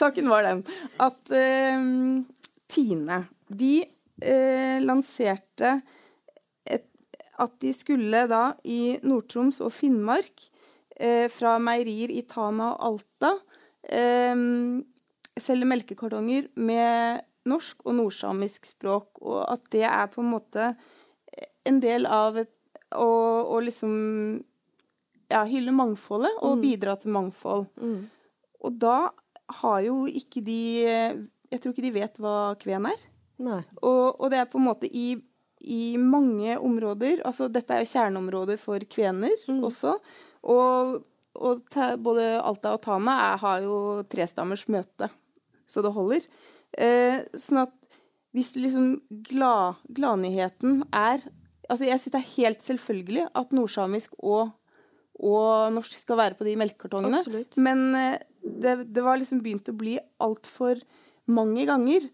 [0.00, 0.60] Saken var den
[1.02, 1.80] at eh,
[2.70, 5.80] Tine De eh, lanserte
[6.62, 6.86] et,
[7.42, 10.46] at de skulle da i Nord-Troms og Finnmark
[10.94, 13.34] eh, fra meierier i Tana og Alta
[15.40, 20.74] eh, selge melkekartonger med norsk og nordsamisk språk, og at det er på en måte
[21.64, 22.52] en del av et,
[22.96, 23.92] å, liksom
[25.30, 27.68] ja, hylle mangfoldet og bidra til mangfold.
[28.60, 29.10] Og da
[29.60, 30.60] har jo ikke de
[31.50, 33.00] Jeg tror ikke de vet hva kven er.
[33.82, 35.16] Og, og det er på en måte i,
[35.64, 39.96] i mange områder altså Dette er jo kjerneområder for kvener også.
[40.42, 41.00] Og,
[41.40, 43.76] og ta, både Alta og Tana er, har jo
[44.12, 45.10] trestammers møte,
[45.70, 46.26] så det holder.
[46.78, 47.76] Eh, sånn at
[48.36, 48.94] hvis liksom
[49.26, 51.26] glad, gladnyheten er
[51.70, 54.48] Altså jeg syns det er helt selvfølgelig at nordsamisk og,
[55.22, 57.20] og norsk skal være på de melkekartongene.
[57.22, 57.54] Absolutt.
[57.62, 60.80] Men eh, det, det var liksom begynt å bli altfor
[61.30, 62.06] mange ganger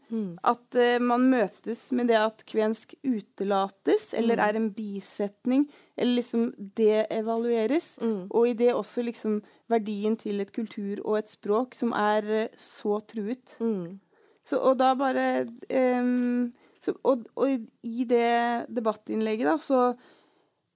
[0.44, 6.50] at uh, man møtes med det at kvensk utelates, eller er en bisetning, eller liksom
[6.78, 7.96] det evalueres.
[8.02, 8.26] Mm.
[8.30, 9.40] Og i det også liksom
[9.72, 13.56] verdien til et kultur og et språk som er uh, så truet.
[13.60, 13.98] Mm.
[14.46, 15.46] Så, og da bare
[16.00, 17.48] um, Så, og, og
[17.82, 19.96] i det debattinnlegget, da, så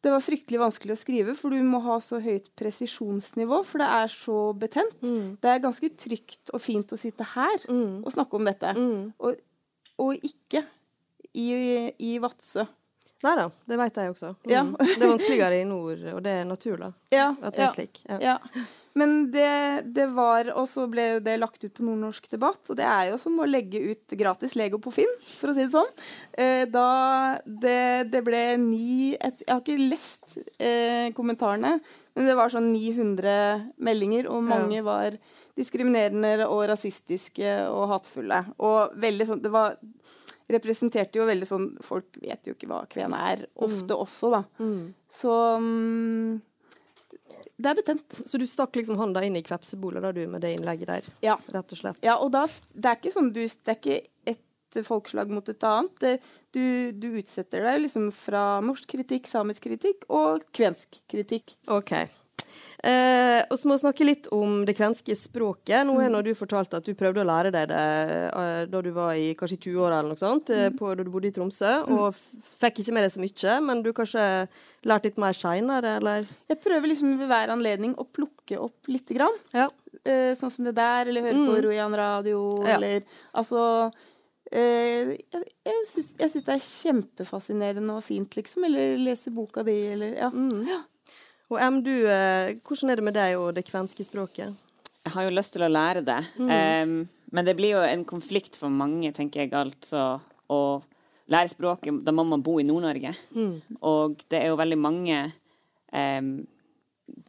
[0.02, 3.88] Det var fryktelig vanskelig å skrive, for du må ha så høyt presisjonsnivå, for det
[4.00, 4.96] er så betent.
[5.04, 5.36] Mm.
[5.42, 8.00] Det er ganske trygt og fint å sitte her Mm.
[8.06, 9.12] og snakke om dette, Mm.
[9.20, 9.36] og,
[9.98, 10.64] og ikke
[11.34, 12.64] i, i Vadsø.
[13.22, 14.30] Nei da, det vet jeg også.
[14.46, 14.50] Mm.
[14.50, 14.62] Ja.
[14.80, 17.72] det er vanskeligere i nord, og det er naturlig Ja, at det er ja.
[17.74, 18.00] slik.
[18.08, 18.38] Ja.
[18.90, 19.00] Ja.
[19.00, 19.50] Men det,
[19.94, 23.18] det var Og så ble det lagt ut på Nordnorsk debatt, og det er jo
[23.22, 25.90] som å legge ut gratis Lego på Finn, for å si det sånn.
[26.32, 31.78] Eh, da det, det ble ni et, Jeg har ikke lest eh, kommentarene,
[32.18, 35.14] men det var sånn 900 meldinger, og mange var
[35.58, 38.42] diskriminerende og rasistiske og hatefulle.
[38.64, 39.76] Og veldig sånn Det var
[40.50, 44.42] representerte jo veldig sånn Folk vet jo ikke hva kven er, ofte også, da.
[44.62, 44.92] Mm.
[45.10, 46.40] Så mm,
[47.60, 48.20] det er betent.
[48.26, 51.36] Så du stakk liksom hånda inn i kvepsebolet da du med det innlegget der, Ja.
[51.52, 52.00] rett og slett?
[52.04, 54.00] ja og da, det er ikke sånn du Det er ikke
[54.34, 55.96] ett folkeslag mot et annet.
[56.00, 56.12] Det,
[56.54, 61.56] du, du utsetter deg liksom fra norsk kritikk, samisk kritikk og kvensk kritikk.
[61.68, 61.92] OK.
[62.82, 65.82] Eh, og så må vi snakke litt om det kvenske språket.
[65.84, 67.80] Nå har nå du fortalt at du prøvde å lære deg det
[68.30, 71.28] eh, da du var i kanskje 20-åra eller noe sånt, eh, på, da du bodde
[71.28, 72.16] i Tromsø, og
[72.60, 74.24] fikk ikke med deg så mye, men du kanskje
[74.88, 76.24] lærte litt mer seinere, eller?
[76.48, 79.36] Jeg prøver liksom ved hver anledning å plukke opp lite grann.
[79.52, 79.68] Ja.
[80.00, 81.64] Eh, sånn som det der, eller høre på Mm.
[81.66, 82.78] Rojan radio, Ja.
[82.78, 83.02] eller
[83.34, 83.90] altså
[84.50, 85.18] jeg
[85.62, 88.64] jeg syns det er kjempefascinerende og fint, liksom.
[88.66, 90.30] Eller lese boka di, eller ja.
[90.30, 90.64] Mm.
[90.66, 90.80] ja.
[91.50, 94.54] Og M, du, eh, hvordan er det med deg og det kvenske språket?
[95.00, 96.20] Jeg har jo lyst til å lære det.
[96.38, 100.20] Em, men det blir jo en konflikt for mange, tenker jeg, altså
[100.50, 100.62] å
[101.30, 102.02] lære språket.
[102.06, 103.14] Da må man bo i Nord-Norge.
[103.80, 105.22] Og det er jo veldig mange
[105.94, 106.32] um,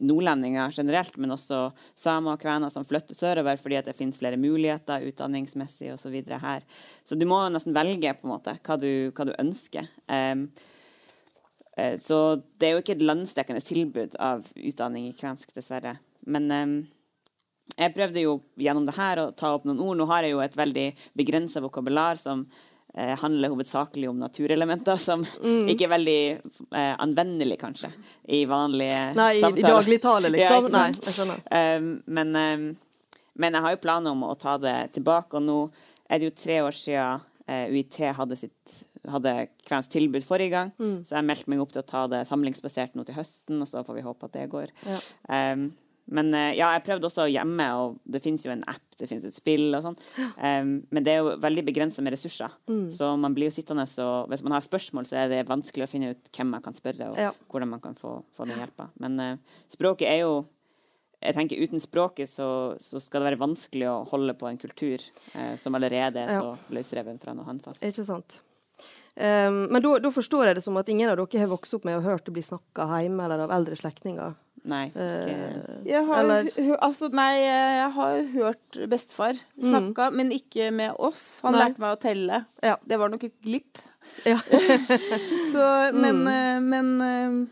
[0.01, 1.61] nordlendinger generelt, men også
[1.97, 6.17] samer og kvener som flytter sørover fordi at det finnes flere muligheter utdanningsmessig osv.
[6.41, 6.65] her.
[7.05, 9.89] Så du må nesten velge på en måte hva du, hva du ønsker.
[10.09, 10.35] Eh,
[12.03, 12.17] så
[12.59, 15.95] det er jo ikke et landsdekkende tilbud av utdanning i kvensk, dessverre.
[16.29, 16.51] Men
[17.77, 19.97] jeg prøvde jo gjennom det her å ta opp noen ord.
[19.99, 20.85] Nå har jeg jo et veldig
[21.17, 22.43] begrensa vokabular som
[22.95, 25.23] eh, handler hovedsakelig om naturelementer, som
[25.71, 27.91] ikke er veldig eh, anvendelig, kanskje,
[28.27, 29.77] i vanlige Nei, i, i samtaler.
[29.77, 30.69] dagligtale, liksom?
[30.69, 31.43] Ja, Nei, jeg skjønner.
[31.47, 32.69] Um, men, um,
[33.41, 35.59] men jeg har jo planer om å ta det tilbake, og nå
[36.11, 38.79] er det jo tre år siden eh, UiT hadde sitt
[39.09, 41.03] hadde kvensk tilbud forrige gang, Mm.
[41.05, 43.83] så jeg meldte meg opp til å ta det samlingsbasert nå til høsten, og så
[43.85, 44.67] får vi håpe at det går.
[44.85, 45.53] Ja.
[45.53, 45.71] Um,
[46.11, 49.23] men eh, ja, jeg prøvde også hjemme, og det finnes jo en app, det finnes
[49.23, 49.97] et spill og sånn.
[50.37, 52.51] Um, men det er jo veldig begrenset med ressurser.
[52.67, 52.89] Mm.
[52.91, 55.89] Så man blir jo sittende, og hvis man har spørsmål, så er det vanskelig å
[55.89, 57.31] finne ut hvem man kan spørre, og Ja.
[57.49, 58.89] hvordan man kan få, få den hjelpa.
[58.99, 59.37] Men uh,
[59.69, 60.45] språket er jo
[61.21, 64.97] jeg tenker Uten språket så, så skal det være vanskelig å holde på en kultur
[65.37, 66.39] eh, som allerede er Ja.
[66.41, 67.83] så løsreven fra noe håndfast.
[67.85, 68.39] Ikke sant.
[69.17, 71.97] Um, men da forstår jeg det som at ingen av dere har vokst opp med
[71.99, 74.33] og hørt det bli snakka hjemme eller av eldre slektninger.
[74.71, 74.85] Nei.
[74.93, 76.27] Ikke, Jeg har,
[76.85, 81.39] altså, nei, jeg har hørt bestefar snakka, men ikke med oss.
[81.41, 81.57] Han Mm.
[81.59, 81.65] Nei.
[81.67, 82.45] lærte meg å telle.
[82.63, 82.75] Ja.
[82.85, 83.81] Det var nok et glipp.
[84.25, 84.37] Ja.
[85.53, 86.69] Så, men mm.
[86.69, 87.47] men eh,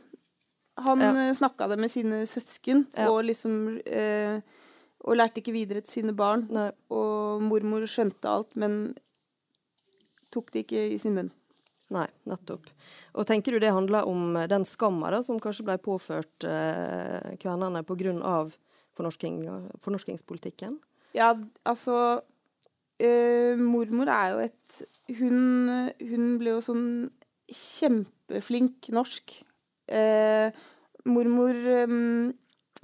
[0.86, 1.34] han Ja.
[1.34, 3.10] snakka det med sine søsken, Ja.
[3.10, 4.39] og liksom eh,
[5.03, 6.47] Og lærte ikke videre til sine barn.
[6.51, 6.70] Nei.
[6.91, 8.95] Og mormor skjønte alt, men
[10.30, 11.32] tok det ikke i sin munn.
[11.94, 12.68] Nei, nettopp.
[13.18, 17.36] Og tenker du det handler om eh, den skamma da, som kanskje ble påført eh,
[17.42, 18.44] kvenene pga.
[19.00, 19.46] Fornorsking,
[19.80, 20.74] fornorskingspolitikken?
[21.16, 21.32] Ja,
[21.64, 22.20] altså
[23.00, 24.82] eh, Mormor er jo et
[25.20, 25.38] Hun,
[26.04, 26.90] hun ble jo sånn
[27.50, 29.40] kjempeflink norsk.
[29.90, 30.52] Eh,
[31.10, 31.96] mormor eh,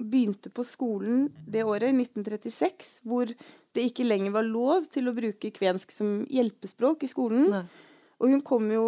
[0.00, 5.52] begynte på skolen det året, 1936, hvor det ikke lenger var lov til å bruke
[5.54, 7.46] kvensk som hjelpespråk i skolen.
[7.52, 7.66] Nei.
[8.22, 8.86] Og hun kom jo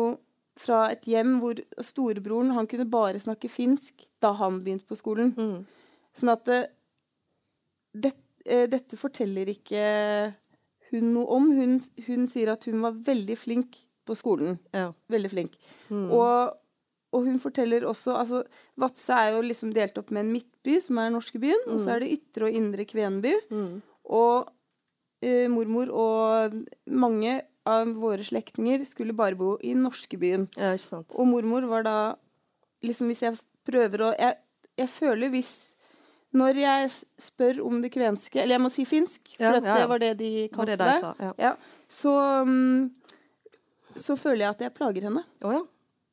[0.58, 5.34] fra et hjem hvor storebroren han kunne bare snakke finsk da han begynte på skolen.
[5.38, 5.58] Mm.
[6.18, 6.60] Sånn at det,
[7.94, 8.14] det,
[8.46, 9.82] eh, dette forteller ikke
[10.90, 11.50] hun noe om.
[11.54, 11.76] Hun,
[12.08, 14.58] hun sier at hun var veldig flink på skolen.
[14.74, 14.90] Ja.
[15.12, 15.58] Veldig flink.
[15.92, 16.08] Mm.
[16.16, 16.54] Og,
[17.14, 18.42] og hun forteller også altså,
[18.80, 21.74] Vadsø er jo liksom delt opp med en midtby, som er den norske byen, mm.
[21.74, 23.34] og så er det ytre og indre Kvenby.
[23.52, 23.74] Mm.
[24.18, 24.48] Og
[25.22, 26.58] eh, mormor og
[26.88, 27.38] mange
[27.68, 30.48] av våre slektninger skulle bare bo i norskebyen.
[30.56, 31.12] ja, ikke sant.
[31.14, 31.96] Og mormor var da
[32.84, 34.36] liksom Hvis jeg prøver å Jeg,
[34.78, 35.52] jeg føler hvis
[36.38, 39.72] Når jeg spør om det kvenske Eller jeg må si finsk, for Ja, at ja,
[39.72, 39.80] ja.
[39.80, 40.94] det var det de kalte det det.
[40.94, 41.54] de sa?
[41.88, 42.12] Så,
[42.46, 42.90] mm,
[43.96, 45.22] så føler jeg at jeg plager henne.
[45.42, 45.62] Oh, ja.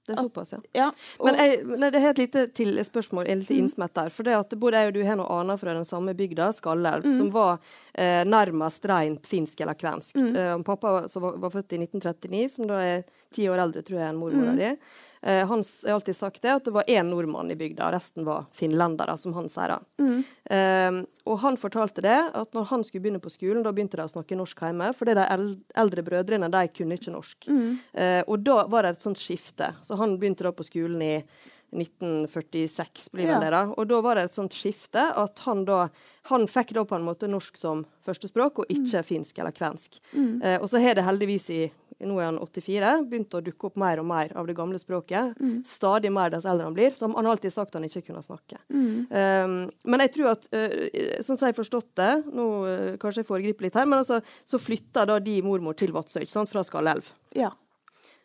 [0.06, 0.60] Det er såpass, ja.
[0.78, 0.88] Ja,
[1.18, 4.12] og, Men jeg, nei, det er et lite til spørsmål, en lite innsmett der.
[4.14, 7.08] For det at både jeg og du har noen aner fra den samme bygda, Skallelv,
[7.18, 7.58] som var
[7.94, 10.20] eh, nærmest rent finsk eller kvensk.
[10.22, 13.04] Eh, pappa som var, var født i 1939, som da er
[13.34, 14.72] ti år eldre, tror jeg, enn mormora di.
[15.26, 18.46] Eh, han har alltid sagt det, at det var én nordmann i bygda, resten var
[18.54, 19.74] finlendere, som han sier.
[19.74, 19.80] da.
[20.54, 24.06] Eh, og han fortalte det, at når han skulle begynne på skolen, da begynte de
[24.06, 25.26] å snakke norsk hjemme, fordi de
[25.82, 27.50] eldre brødrene de kunne ikke norsk.
[27.94, 29.74] Eh, og da var det et sånt skifte.
[29.82, 31.16] Så han begynte da på skolen i
[31.76, 33.64] 1946, blir vel det da.
[33.76, 35.90] Og da var det et sånt skifte at han da
[36.30, 40.00] Han fikk da på en måte norsk som førstespråk, og ikke finsk eller kvensk.
[40.42, 41.72] Eh, og så har det heldigvis i
[42.04, 45.38] nå er han 84, begynte å dukke opp mer og mer av det gamle språket.
[45.68, 46.96] Stadig mer dess eldre han blir.
[46.98, 48.60] Så han alltid sagt han ikke kunne snakke.
[48.70, 49.56] Um,
[49.88, 50.76] men jeg tror at, uh,
[51.24, 54.20] sånn som jeg har forstått det, nå uh, kanskje jeg foregriper litt her, men altså,
[54.44, 57.14] så flytta da de mormor til Vadsø, ikke sant, fra Skallelv.
[57.38, 57.54] ja.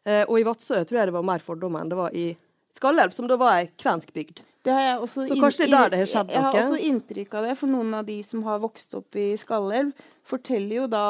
[0.08, 2.30] Uh, og i Vadsø tror jeg det var mer fordommer enn det var i
[2.72, 4.40] Skallelv, som da var ei kvensk bygd.
[4.64, 6.34] Det har jeg også Så kanskje det er der det har skjedd noe?
[6.34, 9.26] Jeg har også inntrykk av det, for noen av de som har vokst opp i
[9.40, 9.92] Skallelv,
[10.26, 11.04] forteller jo da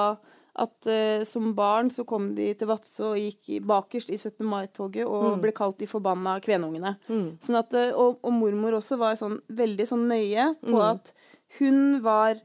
[0.61, 4.45] at uh, som barn så kom de til Vadsø og gikk bakerst i 17.
[4.47, 5.41] mai-toget og Mm.
[5.43, 6.97] ble kalt de forbanna kvenungene.
[7.41, 10.91] Sånn at, eh, og, og mormor også var sånn, veldig sånn nøye på Mm.
[10.91, 11.13] at
[11.59, 12.41] hun var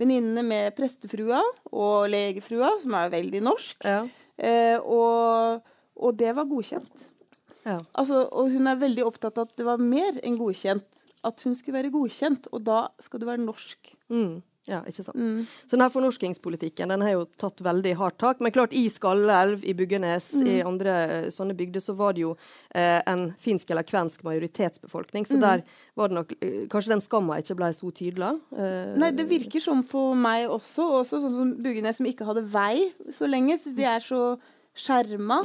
[0.00, 1.40] venninne med prestefrua
[1.72, 4.02] og legefrua, som er veldig norsk, Ja.
[4.40, 5.62] Uh, og,
[6.00, 7.06] og det var godkjent.
[7.66, 7.78] Ja.
[7.94, 10.86] Altså, og hun er veldig opptatt av at det var mer enn godkjent.
[11.22, 13.90] At hun skulle være godkjent, og da skal du være norsk.
[14.08, 14.38] Mm.
[14.68, 15.16] Ja, ikke sant.
[15.64, 18.42] Så denne fornorskingspolitikken den har jo tatt veldig hardt tak.
[18.44, 22.34] Men klart, i Skallelv, i Buggenes, i andre eh, sånne bygder, så var det jo
[22.76, 25.24] eh, en finsk eller kvensk majoritetsbefolkning.
[25.26, 25.64] Så der
[25.96, 28.34] var det nok eh, Kanskje den skamma ikke ble så tydelig.
[28.52, 30.86] Eh, Nei, det virker sånn for meg også.
[31.00, 33.56] Også sånn som Buggenes, som ikke hadde vei så lenge.
[33.58, 34.34] Så de er så
[34.76, 35.40] skjerma.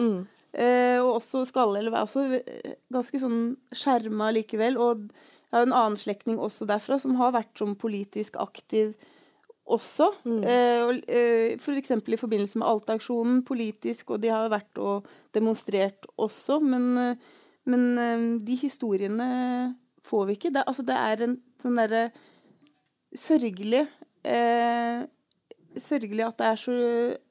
[0.55, 3.39] Eh, og også Skallelv er også eh, ganske sånn
[3.75, 4.77] skjerma likevel.
[4.79, 5.07] Og
[5.55, 8.91] jeg har en annen slektning også derfra som har vært som politisk aktiv
[9.71, 10.09] også.
[10.27, 16.05] Eh, og, eh, for i forbindelse med Alta-aksjonen politisk, og de har vært og demonstrert
[16.19, 16.59] også.
[16.59, 17.15] Men, eh,
[17.65, 20.51] men eh, de historiene får vi ikke.
[20.53, 22.11] Det, altså, det er en sånn derre
[23.15, 23.87] sørgelig
[24.23, 25.05] eh,
[25.75, 26.73] Sørgelig at det så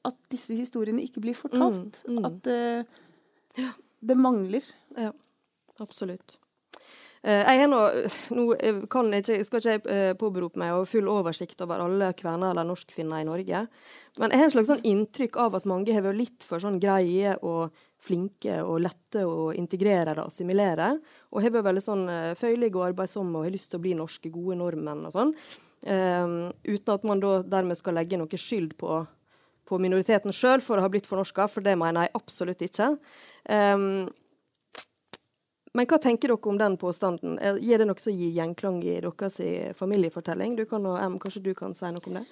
[0.05, 2.03] At disse historiene ikke blir fortalt.
[2.25, 3.69] At eh,
[4.01, 4.65] det mangler.
[4.97, 5.11] Ja,
[5.79, 6.37] absolutt.
[7.25, 7.79] Eh, jeg har nå,
[8.37, 11.81] nå eh, kan ikke, skal ikke jeg eh, påberope meg å ha full oversikt over
[11.81, 13.63] alle kvener eller norskfinner i Norge,
[14.19, 16.77] men jeg har en slags sånn inntrykk av at mange har vært litt for sånn
[16.83, 17.73] greie og
[18.05, 20.91] flinke og lette å integrere og assimilere,
[21.33, 22.03] og har vært veldig sånn
[22.37, 25.31] føyelige og arbeidsomme og har lyst til å bli norske, gode nordmenn og sånn,
[25.89, 29.01] um, uten at man da dermed skal legge noe skyld på
[29.65, 32.91] på minoriteten sjøl for å ha blitt fornorska, for det mener jeg absolutt ikke.
[33.49, 34.05] Um,
[35.75, 37.37] men hva tenker dere om den påstanden?
[37.61, 39.39] Gir det noe som gir gjenklang i deres
[39.77, 40.55] familiefortelling?
[40.55, 42.25] Du kan, M, kanskje du kan si noe om det?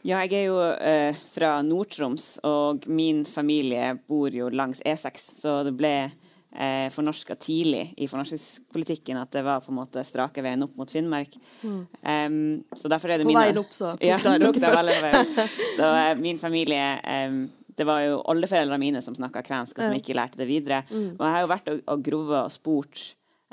[0.00, 5.58] Ja, jeg er jo eh, fra Nord-Troms, og min familie bor jo langs E6, så
[5.66, 10.64] det ble eh, fornorska tidlig i fornorskingspolitikken at det var på en måte strake veien
[10.64, 11.36] opp mot Finnmark.
[12.00, 14.72] Em, så derfor er det På mine veien opp, så tok ja, dere tok det
[15.04, 15.36] veien.
[15.76, 17.42] Så eh, min familie em,
[17.80, 20.82] det var jo oldeforeldrene mine som snakka kvensk, og som ikke lærte det videre.
[20.90, 23.04] Og jeg har jo vært og, og grovet og spurt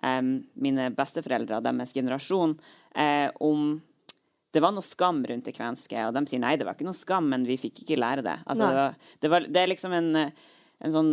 [0.03, 2.57] um, mine besteforeldre og deres generasjon
[2.97, 3.77] eh, om
[4.51, 6.97] det var noe skam rundt det kvenske, og de sier nei, det var ikke noe
[6.97, 8.37] skam, men vi fikk ikke lære det.
[8.47, 11.11] Altså, det, var, det, var, det er liksom en, en sånn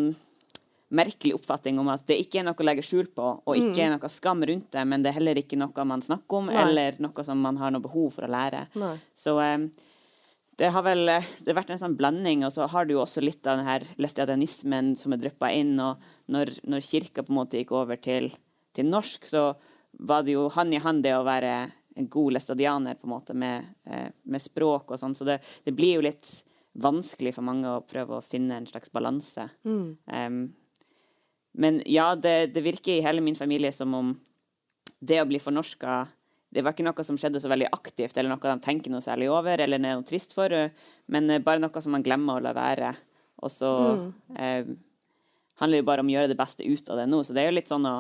[0.95, 3.91] merkelig oppfatning om at det ikke er noe å legge skjul på, og ikke er
[3.97, 6.61] noe skam rundt det, men det er heller ikke noe man snakker om, Nei.
[6.63, 8.65] eller noe som man har noe behov for å lære.
[8.81, 8.95] Nei.
[9.19, 9.67] Så eh,
[10.57, 13.03] det har vel eh, det har vært en sånn blanding, og så har du jo
[13.03, 16.03] også litt av den her lestadianismen som er dryppa inn, og
[16.33, 18.31] når, når kirka på en måte gikk over til,
[18.77, 19.49] til norsk, så
[20.05, 21.55] var det jo hand i hand det å være
[21.95, 25.75] en god lestadianer på en måte med, eh, med språk og sånn, så det, det
[25.77, 26.31] blir jo litt
[26.83, 29.47] vanskelig for mange å prøve å finne en slags balanse.
[30.11, 30.41] Em,
[31.55, 34.11] men ja, det, det virker i hele min familie som om
[34.99, 36.01] det å bli fornorska
[36.55, 39.27] det var ikke noe som skjedde så veldig aktivt, eller noe de tenker noe særlig
[39.35, 40.55] over, eller er noe trist for,
[41.11, 42.93] men eh, bare noe som man glemmer å la være.
[43.43, 43.71] Og så
[44.39, 44.65] eh,
[45.61, 47.23] handler det jo bare om å gjøre det beste ut av det nå.
[47.27, 47.97] Så det er jo litt sånn å,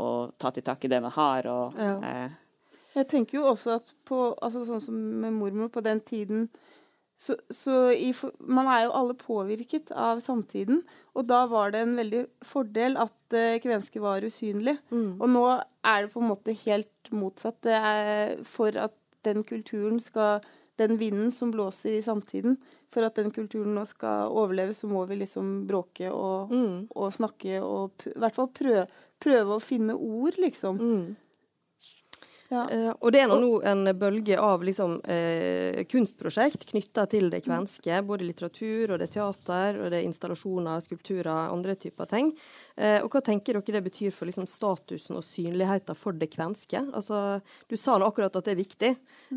[0.00, 0.06] å
[0.40, 1.98] ta til tak i det man har, og Ja.
[2.00, 2.38] eh,
[2.94, 6.48] Jeg tenker jo også at på altså Sånn som med mormor på den tiden
[7.16, 8.08] så, så i,
[8.40, 10.82] Man er jo alle påvirket av samtiden.
[11.14, 14.78] Og da var det en veldig fordel at uh, kvenske var usynlig.
[15.20, 15.44] Og nå
[15.84, 17.60] er det på en måte helt motsatt.
[17.62, 20.40] Det er for at den kulturen skal
[20.80, 22.56] den vinden som blåser i samtiden.
[22.90, 26.88] For at den kulturen nå skal overleve, så må vi liksom bråke og, Mm.
[26.96, 28.86] og snakke og i hvert fall prøve,
[29.20, 30.80] prøve å finne ord, liksom.
[30.80, 31.16] Mm.
[32.52, 32.62] Ja.
[32.70, 38.02] Eh, og det er nå en bølge av liksom, eh, kunstprosjekt knytta til det kvenske.
[38.04, 42.32] Både litteratur, og det er teater, og det er installasjoner, skulpturer, andre typer ting.
[42.76, 46.82] Eh, og hva tenker dere det betyr for liksom, statusen og synligheten for det kvenske?
[46.92, 48.90] Altså, du sa nå akkurat at det er viktig.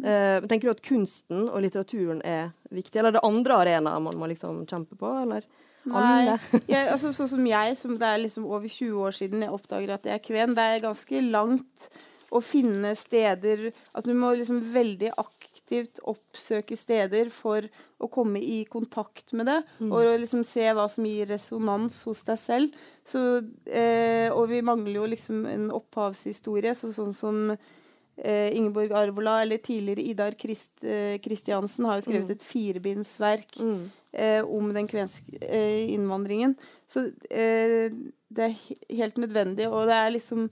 [0.03, 4.20] Eh, tenker du at kunsten og litteraturen er viktig, eller er det andre arenaer man
[4.20, 5.47] må liksom kjempe på, eller?
[5.86, 6.34] Nei,
[6.66, 9.93] jeg, altså, sånn som jeg, som det er liksom over 20 år siden jeg oppdager
[9.93, 11.88] at jeg er kven, det er ganske langt
[12.32, 17.65] å finne steder Altså du må liksom veldig aktivt oppsøke steder for
[18.01, 22.21] å komme i kontakt med det, og å liksom se hva som gir resonans hos
[22.28, 22.76] deg selv.
[23.05, 23.21] Så,
[23.65, 29.57] eh, og vi mangler jo liksom en opphavshistorie, så, sånn som eh, Ingeborg Arvola eller
[29.57, 33.89] tidligere Idar Kristiansen eh, har jo skrevet et firebindsverk Mm.
[34.13, 36.55] eh, om den kvenske eh, innvandringen.
[36.88, 37.89] Så eh,
[38.30, 38.55] det er
[38.95, 40.49] helt nødvendig, og det er liksom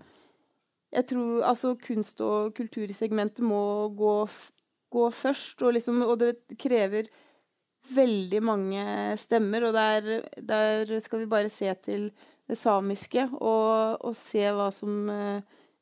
[0.93, 4.13] Jeg tror altså kunst- og kultursegmentet må gå,
[4.93, 7.07] gå først, og liksom Og det krever
[7.95, 8.83] veldig mange
[9.19, 12.11] stemmer, og der, der skal vi bare se til
[12.47, 15.41] det samiske og, og se hva som eh,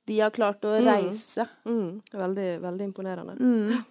[0.10, 0.88] de har klart å Mm.
[0.88, 1.46] reise.
[1.66, 2.02] Mm.
[2.14, 3.36] Veldig, veldig imponerende.
[3.38, 3.84] Mm.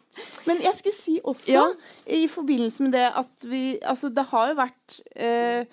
[0.47, 1.69] Men jeg skulle si også, Ja.
[2.07, 5.65] i forbindelse med det at vi Altså, det har jo vært eh,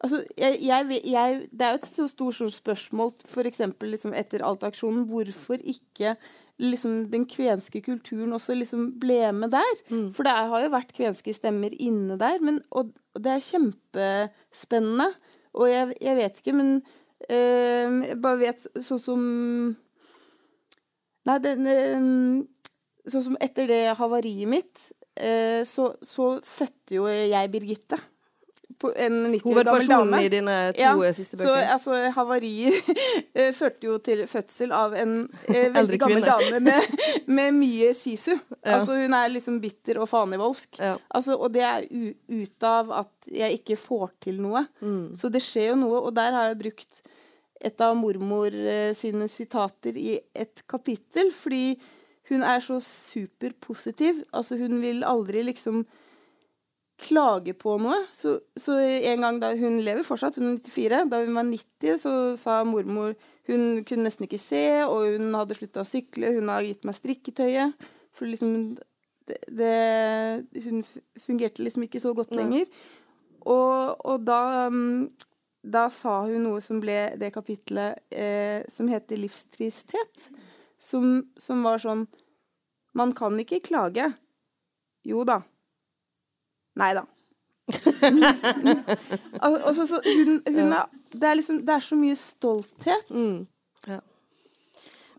[0.00, 3.60] Altså, jeg, jeg, jeg, det er jo et så stort stort spørsmål, f.eks.
[3.84, 6.14] Liksom etter Alt-aksjonen, hvorfor ikke
[6.60, 9.74] liksom den kvenske kulturen også liksom ble med der.
[10.16, 15.10] For det har jo vært kvenske stemmer inne der, men, og, og det er kjempespennende.
[15.56, 16.72] Og jeg, jeg vet ikke, men
[17.30, 19.22] øh, jeg bare vet sånn som
[21.28, 22.04] Nei, den øh,
[23.10, 24.82] Sånn som etter det havariet mitt,
[25.16, 27.96] øh, så, så fødte jo jeg Birgitte.
[28.96, 30.20] En 90 år gammel dame.
[30.24, 31.68] i dine to Ja, siste siste Så bøker.
[31.74, 32.90] altså, havariet
[33.34, 35.14] eh, førte jo til fødsel av en
[35.48, 36.96] eh, veldig gammel dame med,
[37.38, 38.32] med mye sisu.
[38.32, 38.78] Ja.
[38.78, 40.80] Altså, hun er liksom bitter og fanevoldsk.
[40.80, 40.94] Ja.
[41.10, 44.64] Altså, og det er ut av at jeg ikke får til noe.
[44.80, 45.14] Mm.
[45.18, 47.02] Så det skjer jo noe, og der har jeg brukt
[47.60, 51.74] et av mormor eh, sine sitater i et kapittel, fordi
[52.30, 54.22] hun er så superpositiv.
[54.32, 55.84] Altså, hun vil aldri liksom
[57.00, 57.96] klage på noe.
[58.16, 62.00] Så, så en gang da hun lever fortsatt, hun er 94, da hun var 90,
[62.04, 63.16] så sa mormor
[63.50, 66.28] Hun kunne nesten ikke se, og hun hadde slutta å sykle.
[66.36, 67.88] Hun har gitt meg strikketøyet.
[68.14, 68.76] For liksom
[69.26, 70.84] det, det Hun
[71.18, 72.68] fungerte liksom ikke så godt lenger.
[73.40, 75.08] Og, og da mm,
[75.62, 80.30] da sa hun noe som ble det kapitlet eh, som heter livstristhet.
[80.80, 82.06] Som, som var sånn
[82.96, 84.06] Man kan ikke klage.
[85.06, 85.42] Jo da.
[86.78, 87.06] Nei da.
[89.40, 93.10] Altså, så hun, hun er, det, er liksom, det er så mye stolthet.
[93.10, 93.46] Mm.
[93.88, 94.00] Ja.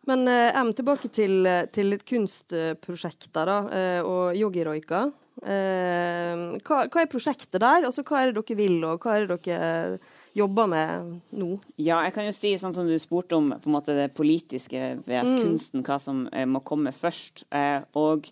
[0.09, 5.09] Men eh, Em, tilbake til, til litt kunstprosjekter da, eh, og yogiroika.
[5.41, 7.87] Eh, hva, hva er prosjektet der?
[7.87, 11.55] Altså, hva er det dere vil, og hva er det dere eh, jobber med nå?
[11.81, 14.95] Ja, jeg kan jo si, sånn som du spurte om på en måte det politiske
[15.07, 17.45] ved kunsten, hva som eh, må komme først.
[17.49, 18.29] Eh, og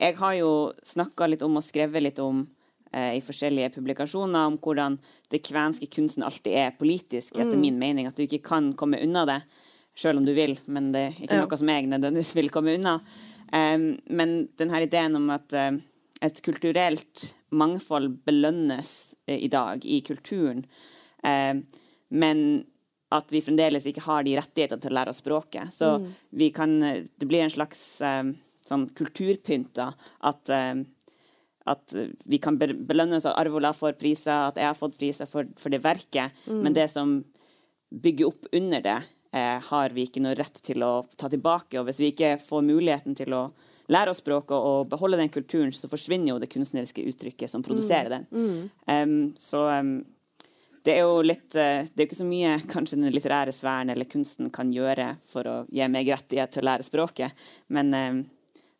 [0.00, 0.52] jeg har jo
[0.86, 2.59] snakka litt om og skrevet litt om eh,
[2.92, 4.96] i forskjellige publikasjoner om hvordan
[5.30, 8.08] det kvenske kunsten alltid er politisk, etter min mening.
[8.08, 9.36] At du ikke kan komme unna det,
[9.94, 11.44] sjøl om du vil, men det er ikke Ja.
[11.46, 12.96] noe som jeg nødvendigvis vil komme unna.
[13.52, 15.78] Um, men denne ideen om at eh,
[16.22, 20.64] et kulturelt mangfold belønnes eh, i dag i kulturen,
[21.24, 21.54] eh,
[22.10, 22.64] men
[23.10, 25.72] at vi fremdeles ikke har de rettighetene til å lære oss språket.
[25.74, 25.96] Så
[26.30, 28.22] vi kan, eh, det blir en slags eh,
[28.66, 29.92] sånn kulturpynt, da.
[30.22, 30.84] At, eh,
[31.66, 35.26] at eh, vi kan be- belønnes at Arvola får priser, at jeg har fått priser
[35.28, 37.18] for, for det verket, men det som
[37.90, 38.98] bygger opp under det,
[39.32, 41.78] eh, har vi ikke noe rett til å ta tilbake.
[41.80, 43.50] Og hvis vi ikke får muligheten til å
[43.90, 48.08] lære oss språket og beholde den kulturen, så forsvinner jo det kunstneriske uttrykket som produserer
[48.12, 48.26] den.
[48.86, 50.04] Em, så um,
[50.86, 53.90] det er jo litt eh, Det er jo ikke så mye kanskje den litterære sfæren
[53.90, 57.34] eller kunsten kan gjøre for å gi meg rettighet til å lære språket,
[57.68, 58.22] men um,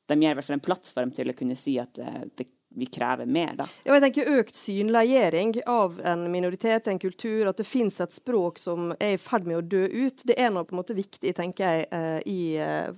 [0.09, 2.87] de gir i hvert fall en plattform til å kunne si at uh, det, vi
[2.87, 3.67] krever mer, da.
[3.85, 8.61] Ja, jeg tenker Økt synliggjøring av en minoritet, en kultur, at det fins et språk
[8.63, 10.23] som er i ferd med å dø ut.
[10.27, 12.93] Det er nå på en måte viktig, tenker jeg, eh, i, eh,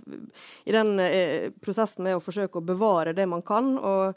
[0.69, 3.75] i den eh, prosessen med å forsøke å bevare det man kan.
[3.79, 4.15] Og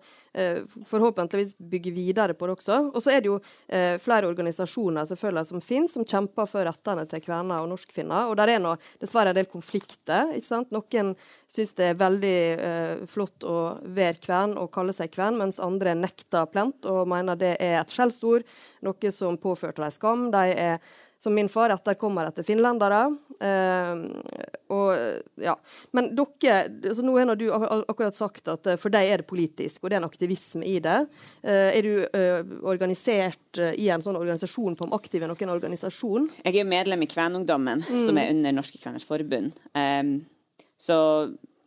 [0.89, 2.79] forhåpentligvis bygge videre på det også.
[2.91, 7.05] Og så er det jo eh, flere organisasjoner selvfølgelig som finnes, som kjemper for rettene
[7.09, 8.29] til kvener og norskfinner.
[8.29, 10.33] Og der er nå dessverre en del konflikter.
[10.35, 10.73] ikke sant?
[10.75, 11.13] Noen
[11.51, 15.95] syns det er veldig eh, flott å være kven og kalle seg kven, mens andre
[15.97, 18.45] nekter plent og mener det er et skjellsord,
[18.85, 20.29] noe som påførte dem skam.
[20.33, 20.79] De er
[21.25, 22.99] som min far etterkommer etter finlendere.
[23.41, 23.93] Eh,
[24.73, 24.91] og,
[25.41, 25.55] ja.
[25.97, 29.81] Men dere altså Nå har du akkurat sagt at eh, for deg er det politisk,
[29.81, 30.99] og det er en aktivisme i det.
[31.41, 35.55] Eh, er du eh, organisert eh, i en sånn organisasjon på om aktiv i noen
[35.55, 36.29] organisasjon?
[36.43, 38.05] Jeg er medlem i Kvenungdommen, mm.
[38.05, 39.57] som er under Norske Kveners Forbund.
[39.73, 40.19] Um,
[40.77, 40.99] så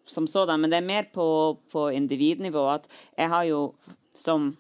[0.09, 2.87] som sådan, Men det er mer på, på individnivå at
[3.19, 3.63] jeg har jo
[4.15, 4.53] som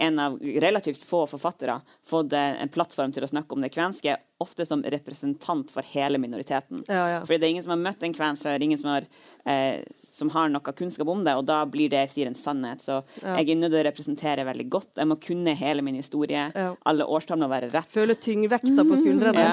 [0.00, 4.62] en av relativt få forfattere fått en plattform til å snakke om det kvenske, ofte
[4.66, 6.84] som representant for hele minoriteten.
[6.86, 7.20] Ja, ja.
[7.26, 9.08] Fordi det er ingen som har møtt en kven før, ingen som har,
[9.44, 12.84] eh, som har, noe kunnskap om det, og da blir det jeg sier en sannhet.
[12.84, 13.34] Så ja.
[13.40, 14.92] jeg er nødt til å representere veldig godt.
[15.00, 16.46] Jeg må kunne hele min historie.
[16.86, 17.90] Alle årstall må være rett.
[17.90, 19.48] Føle tyngdvekta på skuldrene.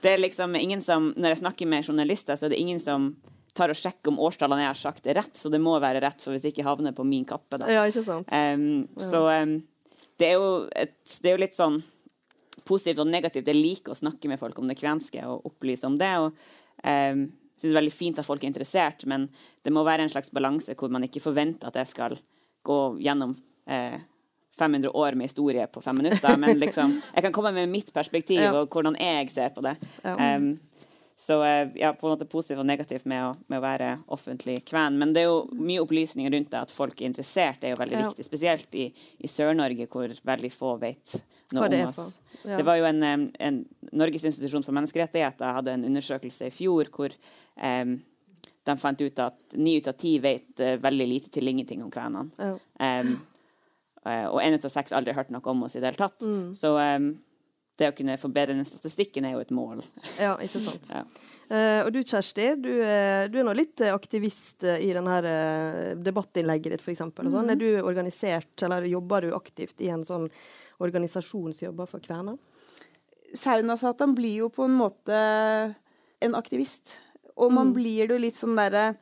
[0.00, 3.12] Det er liksom ingen som, Når jeg snakker med journalister, så er det ingen som
[3.52, 6.22] tar og sjekker om årstallene jeg har sagt er rett, så det må være rett,
[6.24, 7.58] for hvis ikke havner på min kappe.
[7.60, 7.68] Da.
[7.68, 8.32] Ja, ikke sant.
[8.32, 9.58] Um, så um,
[10.22, 10.46] det er,
[10.86, 11.82] et, det er jo litt sånn
[12.64, 13.48] positivt og negativt.
[13.48, 16.12] Jeg liker å snakke med folk om det kvenske og opplyse om det.
[16.22, 16.30] og
[16.86, 17.24] um,
[17.62, 19.28] synes det er veldig fint at folk er interessert, men
[19.62, 22.16] det må være en slags balanse hvor man ikke forventer at jeg skal
[22.66, 23.36] gå gjennom
[23.70, 24.00] eh,
[24.58, 26.36] 500 år med historie på fem minutter.
[26.38, 28.52] Men liksom, jeg kan komme med mitt perspektiv ja.
[28.58, 29.76] og hvordan jeg ser på det.
[30.04, 30.16] Ja.
[30.36, 30.54] Um,
[31.16, 34.58] så eh, ja, på en måte positivt og negativt med å, med å, være offentlig
[34.68, 34.96] kven.
[34.98, 36.62] Men det er jo mye opplysninger rundt det.
[36.66, 38.06] At folk er interessert, det er jo veldig ja.
[38.08, 38.26] viktig.
[38.26, 38.88] Spesielt i,
[39.22, 41.16] i Sør-Norge, hvor veldig få vet
[41.52, 42.20] noe om oss.
[42.42, 42.56] Ja.
[42.58, 43.02] Det var jo en,
[43.38, 43.60] en,
[43.92, 47.12] Norges institusjon for menneskerettigheter hadde en undersøkelse i fjor hvor
[47.60, 47.98] um,
[48.66, 51.92] de fant ut at ni ut av ti vet uh, veldig lite til ingenting om
[51.92, 52.32] kvenene.
[52.80, 53.12] Um,
[54.06, 56.24] uh, og én ut av seks aldri hørt noe om oss i det hele tatt.
[56.24, 56.48] Mm.
[56.58, 57.12] Så um,
[57.80, 59.80] det å kunne forbedre den statistikken er jo et mål.
[60.20, 60.90] Ja, ikke sant.
[60.96, 61.02] ja.
[61.48, 65.18] uh, og du Kjersti, du, er, du, er nå litt aktivist i denne
[66.04, 67.00] debattinnlegget ditt, f.eks.
[67.00, 67.50] Mm -hmm.
[67.50, 70.28] Er du organisert, eller jobber du aktivt i en sånn
[70.78, 72.38] organisasjon som jobber for kvener?
[73.34, 75.74] Saunasatan blir jo på en måte
[76.20, 76.98] en aktivist.
[77.34, 77.72] Og man mm.
[77.76, 78.94] blir jo litt sånn derre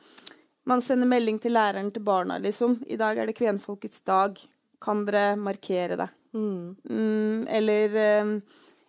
[0.63, 2.83] Man sender melding til læreren til barna, liksom.
[2.85, 4.37] I dag er det kvenfolkets dag.
[4.81, 6.09] Kan dere markere det?
[6.33, 6.75] Mm.
[6.89, 8.35] Mm, eller um,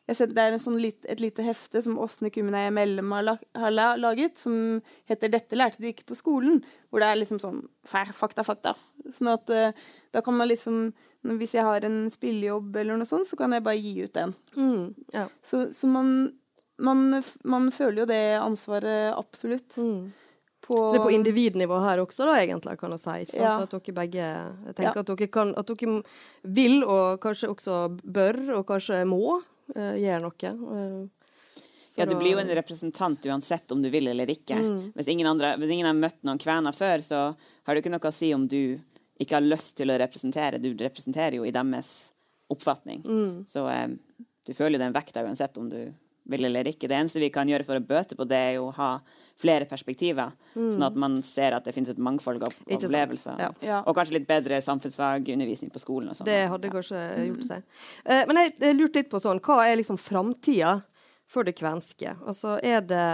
[0.06, 4.82] det er sånn lit, et lite hefte som Åsne Kummenei Mellem har, har, laget, som
[5.08, 6.62] heter 'Dette lærte du ikke på skolen'.
[6.90, 8.74] Hvor det er liksom sånn fakta, fakta.
[9.12, 9.72] Sånn at uh,
[10.12, 13.62] da kan man liksom Hvis jeg har en spillejobb eller noe sånt, så kan jeg
[13.62, 14.32] bare gi ut den.
[14.56, 15.28] Mm, ja.
[15.38, 16.32] Så, så man,
[16.82, 19.76] man, man, føler jo det ansvaret absolutt.
[19.78, 20.10] Mm.
[20.72, 23.16] På, så det er på individnivå her også, da, egentlig, kan jeg si.
[23.26, 23.44] Ikke sant?
[23.44, 23.54] Ja.
[23.60, 25.04] At dere begge Jeg tenker ja.
[25.04, 25.96] at, dere kan, at dere
[26.58, 29.40] vil, og kanskje også bør, og kanskje må,
[29.76, 30.54] uh, gjøre noe.
[30.62, 31.58] Uh,
[31.98, 34.56] ja, du blir jo en representant uansett om du vil eller ikke.
[34.56, 34.92] Mm.
[34.96, 38.08] Hvis, ingen andre, hvis, ingen har møtt noen kvener før, så har du ikke noe
[38.08, 38.78] å si om du
[39.20, 40.60] ikke har lyst til å representere.
[40.62, 41.92] Du representerer jo i deres
[42.52, 43.04] oppfatning.
[43.04, 43.42] Mm.
[43.48, 43.98] Så um,
[44.46, 45.92] du føler jo den vekta uansett om du
[46.32, 46.88] vil eller ikke.
[46.88, 48.90] Det eneste vi kan gjøre for å bøte på det, er jo å ha
[49.42, 50.32] flere perspektiver.
[50.54, 50.70] Mm.
[50.76, 53.42] Sånn at man ser at det finnes et mangfold av opplevelser.
[53.42, 53.50] Ja.
[53.64, 53.82] Ja.
[53.86, 56.12] Og kanskje litt bedre samfunnsfagundervisning på skolen.
[56.12, 57.68] Og det hadde kanskje gjort seg.
[58.06, 60.80] Uh, men jeg, jeg lurte litt på sånn, hva er liksom framtida?
[61.32, 62.12] for det kvenske.
[62.28, 63.04] Altså, er det,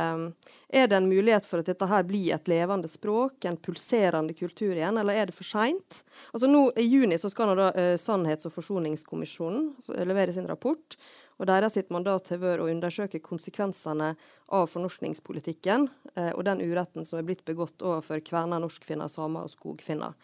[0.75, 4.73] er det, en mulighet for at dette her blir et levende språk, en pulserende kultur
[4.73, 6.03] igjen, eller er det for seint?
[6.33, 9.71] Altså, I juni så skal nå da uh, Sannhets- og forsoningskommisjonen
[10.09, 10.99] levere sin rapport.
[11.39, 14.15] Og Deres mandat har vært å undersøke konsekvensene
[14.55, 15.87] av fornorskningspolitikken
[16.17, 20.17] eh, og den uretten som er blitt begått overfor kvener, norskfinner, samer og skogfinner.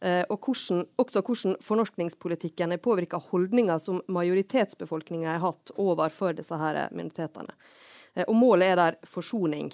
[0.00, 6.56] Eh, og hvordan, også hvordan fornorskningspolitikken har påvirka holdninger som majoritetsbefolkninga har hatt overfor disse
[6.58, 7.54] her minoritetene.
[8.14, 9.70] Eh, og målet er der forsoning.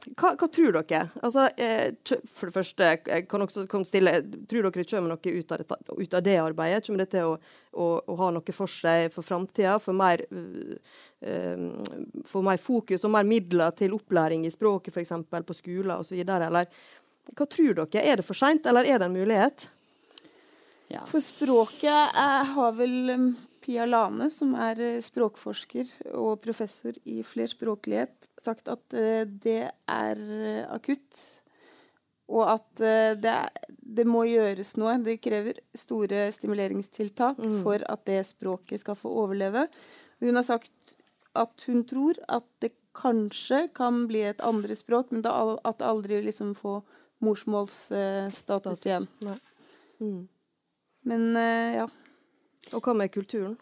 [0.00, 1.00] Hva, hva, tror dere?
[1.20, 1.90] Altså, eh,
[2.32, 4.14] for det første, jeg kan også komme stille,
[4.48, 6.86] tror dere kommer noe ut av, det, ut av det arbeidet?
[6.86, 7.34] Kommer det til å,
[7.72, 9.76] å, å, ha noe for seg for framtida?
[9.82, 11.74] For, mer, uh,
[12.28, 15.12] for mer fokus og mer midler til opplæring i språket, f.eks.
[15.28, 16.16] på skoler osv.?
[16.24, 16.72] Eller
[17.36, 18.00] hva tror dere?
[18.00, 19.68] Er det for seint, eller er det en mulighet?
[20.90, 21.04] Ja.
[21.06, 23.12] For språket er, har vel
[23.60, 30.22] Pia Lane, som er eh, språkforsker og professor i flerspråklighet, sagt at uh, det er
[30.22, 31.20] uh, akutt.
[32.30, 33.34] Og at uh, det,
[33.68, 34.96] det, må gjøres noe.
[35.04, 37.60] Det krever store stimuleringstiltak mm.
[37.66, 39.66] for at det språket skal få overleve.
[40.24, 40.96] Hun har sagt
[41.36, 46.24] at hun tror at det kanskje kan bli et andre språk, men at det aldri
[46.24, 46.80] liksom får
[47.20, 49.06] morsmålsstatus igjen.
[50.00, 50.28] Mm.
[51.04, 51.90] Men uh, ja.
[52.74, 53.56] Og hva med kulturen?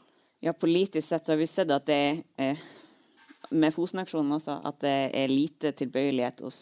[0.45, 2.21] Ja, politisk sett så har vi sett at det er
[2.51, 2.67] eh,
[3.51, 6.61] med Fosen-aksjonen også, at det er lite tilbøyelighet hos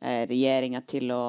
[0.00, 1.22] eh, regjeringa til å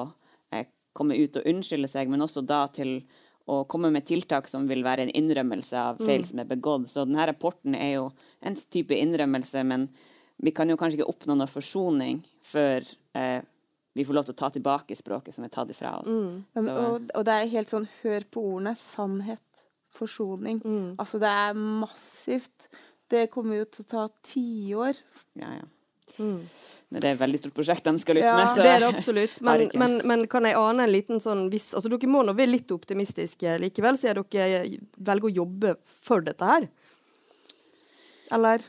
[0.54, 0.66] eh,
[0.96, 3.00] komme ut og unnskylde seg, men også da til
[3.48, 6.88] å komme med tiltak som vil være en innrømmelse av feil som er begått.
[6.90, 8.08] Så denne rapporten er jo
[8.44, 9.86] en type innrømmelse, men
[10.36, 12.84] vi kan jo kanskje ikke oppnå noe forsoning før
[13.16, 13.40] eh,
[13.96, 16.12] vi får lov til å ta tilbake språket som er tatt ifra oss.
[16.12, 16.44] Mm.
[16.60, 18.76] Så, og, og det er helt sånn hør på ordene.
[18.78, 19.42] Sannhet.
[19.98, 20.62] Forsoning.
[20.96, 22.70] Altså, det er massivt.
[23.08, 25.04] Det kommer jo til å ta tiår.
[25.40, 25.66] ja, ja.
[26.18, 26.40] Mm.
[26.88, 28.46] Det er et veldig stort prosjekt den skal ut Ja, med.
[28.48, 29.40] Så Det er det absolutt.
[29.44, 32.54] Men, men, men kan jeg ane en liten sånn viss Altså, dere må nå være
[32.54, 34.62] litt optimistiske likevel, siden dere
[34.96, 36.68] velger å jobbe for dette her.
[38.30, 38.62] Eller?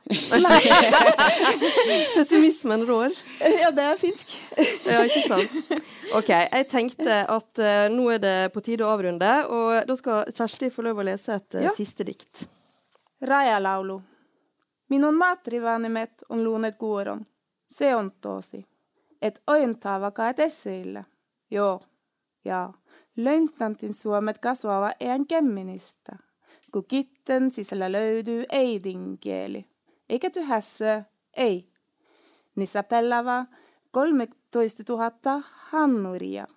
[2.16, 3.12] Pessimismen rår.
[3.62, 4.36] Ja, det er finsk.
[4.86, 5.52] Ja, ikke sant?
[6.16, 6.30] OK.
[6.30, 10.70] Jeg tenkte at uh, nå er det på tide å avrunde, og da skal Kjersti
[10.74, 11.74] få lov å lese et uh, Ja.
[11.76, 12.46] siste dikt.
[13.22, 14.00] Rajalaulu.
[14.90, 17.26] Minun maatrivaanimet on luunet kuoron.
[17.70, 18.64] Se on tosi.
[19.22, 21.04] Et ointavaka et esseille.
[21.52, 21.82] Joo,
[22.48, 22.70] ja.
[23.20, 26.16] Löntnantin suomet kasvava en kemministä.
[26.72, 29.66] Kun kitten sisällä löytyy äidinkieli.
[30.10, 31.04] Eikä tyhässä,
[31.34, 31.70] ei.
[32.56, 33.46] Niissä pellävä
[33.92, 35.12] 13 000
[35.52, 36.48] hannuria.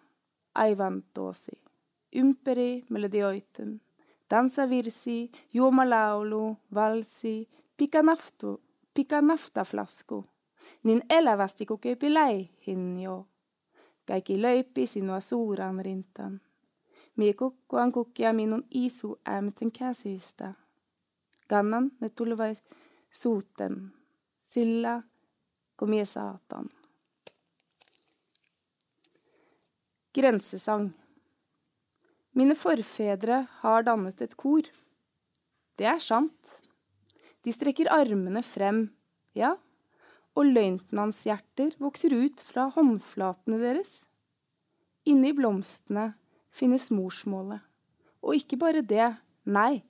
[0.55, 1.63] Aivan tosi.
[2.15, 3.81] Ympäri melodioiden.
[4.31, 8.63] Dansavirsi, juomalaulu, valsi, pikanaftu,
[8.95, 10.25] pikanaftaflasku.
[10.83, 13.27] Niin elävästi kuin läihin jo.
[14.07, 15.81] Kaikki löypi sinua suuran
[17.13, 17.17] rintan.
[17.17, 20.55] Mie kukkuan kukkia minun isu äämeten käsistä.
[21.49, 23.93] Kannan ne tulevaisuuten,
[24.41, 25.03] sillä
[25.77, 26.71] kun mie saatan.
[30.15, 30.91] Grensesang.
[32.35, 34.63] Mine forfedre har dannet et kor.
[35.79, 36.63] Det er sant.
[37.45, 38.91] De strekker armene frem,
[39.35, 39.57] ja,
[40.35, 44.07] og løytnantshjerter vokser ut fra håndflatene deres.
[45.05, 46.15] Inni blomstene
[46.53, 47.62] finnes morsmålet.
[48.22, 49.09] Og ikke bare det,
[49.48, 49.82] nei,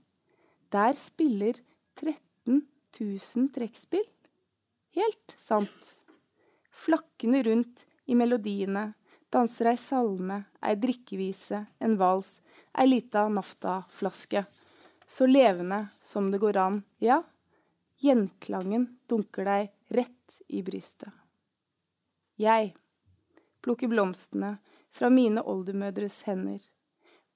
[0.73, 1.59] der spiller
[2.01, 2.63] 13
[2.99, 4.07] 000 trekkspill.
[4.97, 5.93] Helt sant.
[6.73, 8.93] Flakkende rundt i melodiene
[9.33, 12.37] danser ei salme, ei drikkevise, en vals,
[12.77, 14.45] ei lita naftaflaske.
[15.09, 17.23] Så levende som det går an, ja,
[18.03, 21.13] gjenklangen dunker deg rett i brystet.
[22.41, 22.73] Jeg
[23.63, 24.57] plukker blomstene
[24.93, 26.61] fra mine oldemødres hender,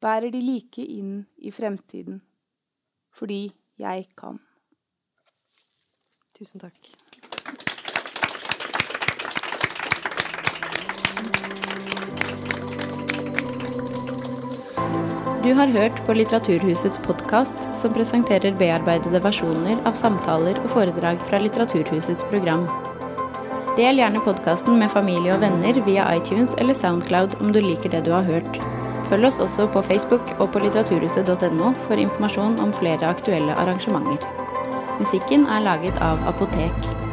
[0.01, 2.21] bærer de like inn i fremtiden,
[3.13, 3.51] fordi
[3.81, 4.41] jeg kan.
[6.37, 6.93] Tusen takk.
[15.47, 21.39] Du har hørt på Litteraturhusets podkast, som presenterer bearbeidede versjoner av samtaler og foredrag fra
[21.39, 22.67] Litteraturhusets program.
[23.77, 28.07] Del gjerne podkasten med familie og venner via iTunes eller Soundcloud om du liker det
[28.07, 28.57] du har hørt.
[29.11, 34.25] Følg oss også på Facebook og på litteraturhuset.no for informasjon om flere aktuelle arrangementer.
[34.97, 37.06] Musikken er laget av Apotek.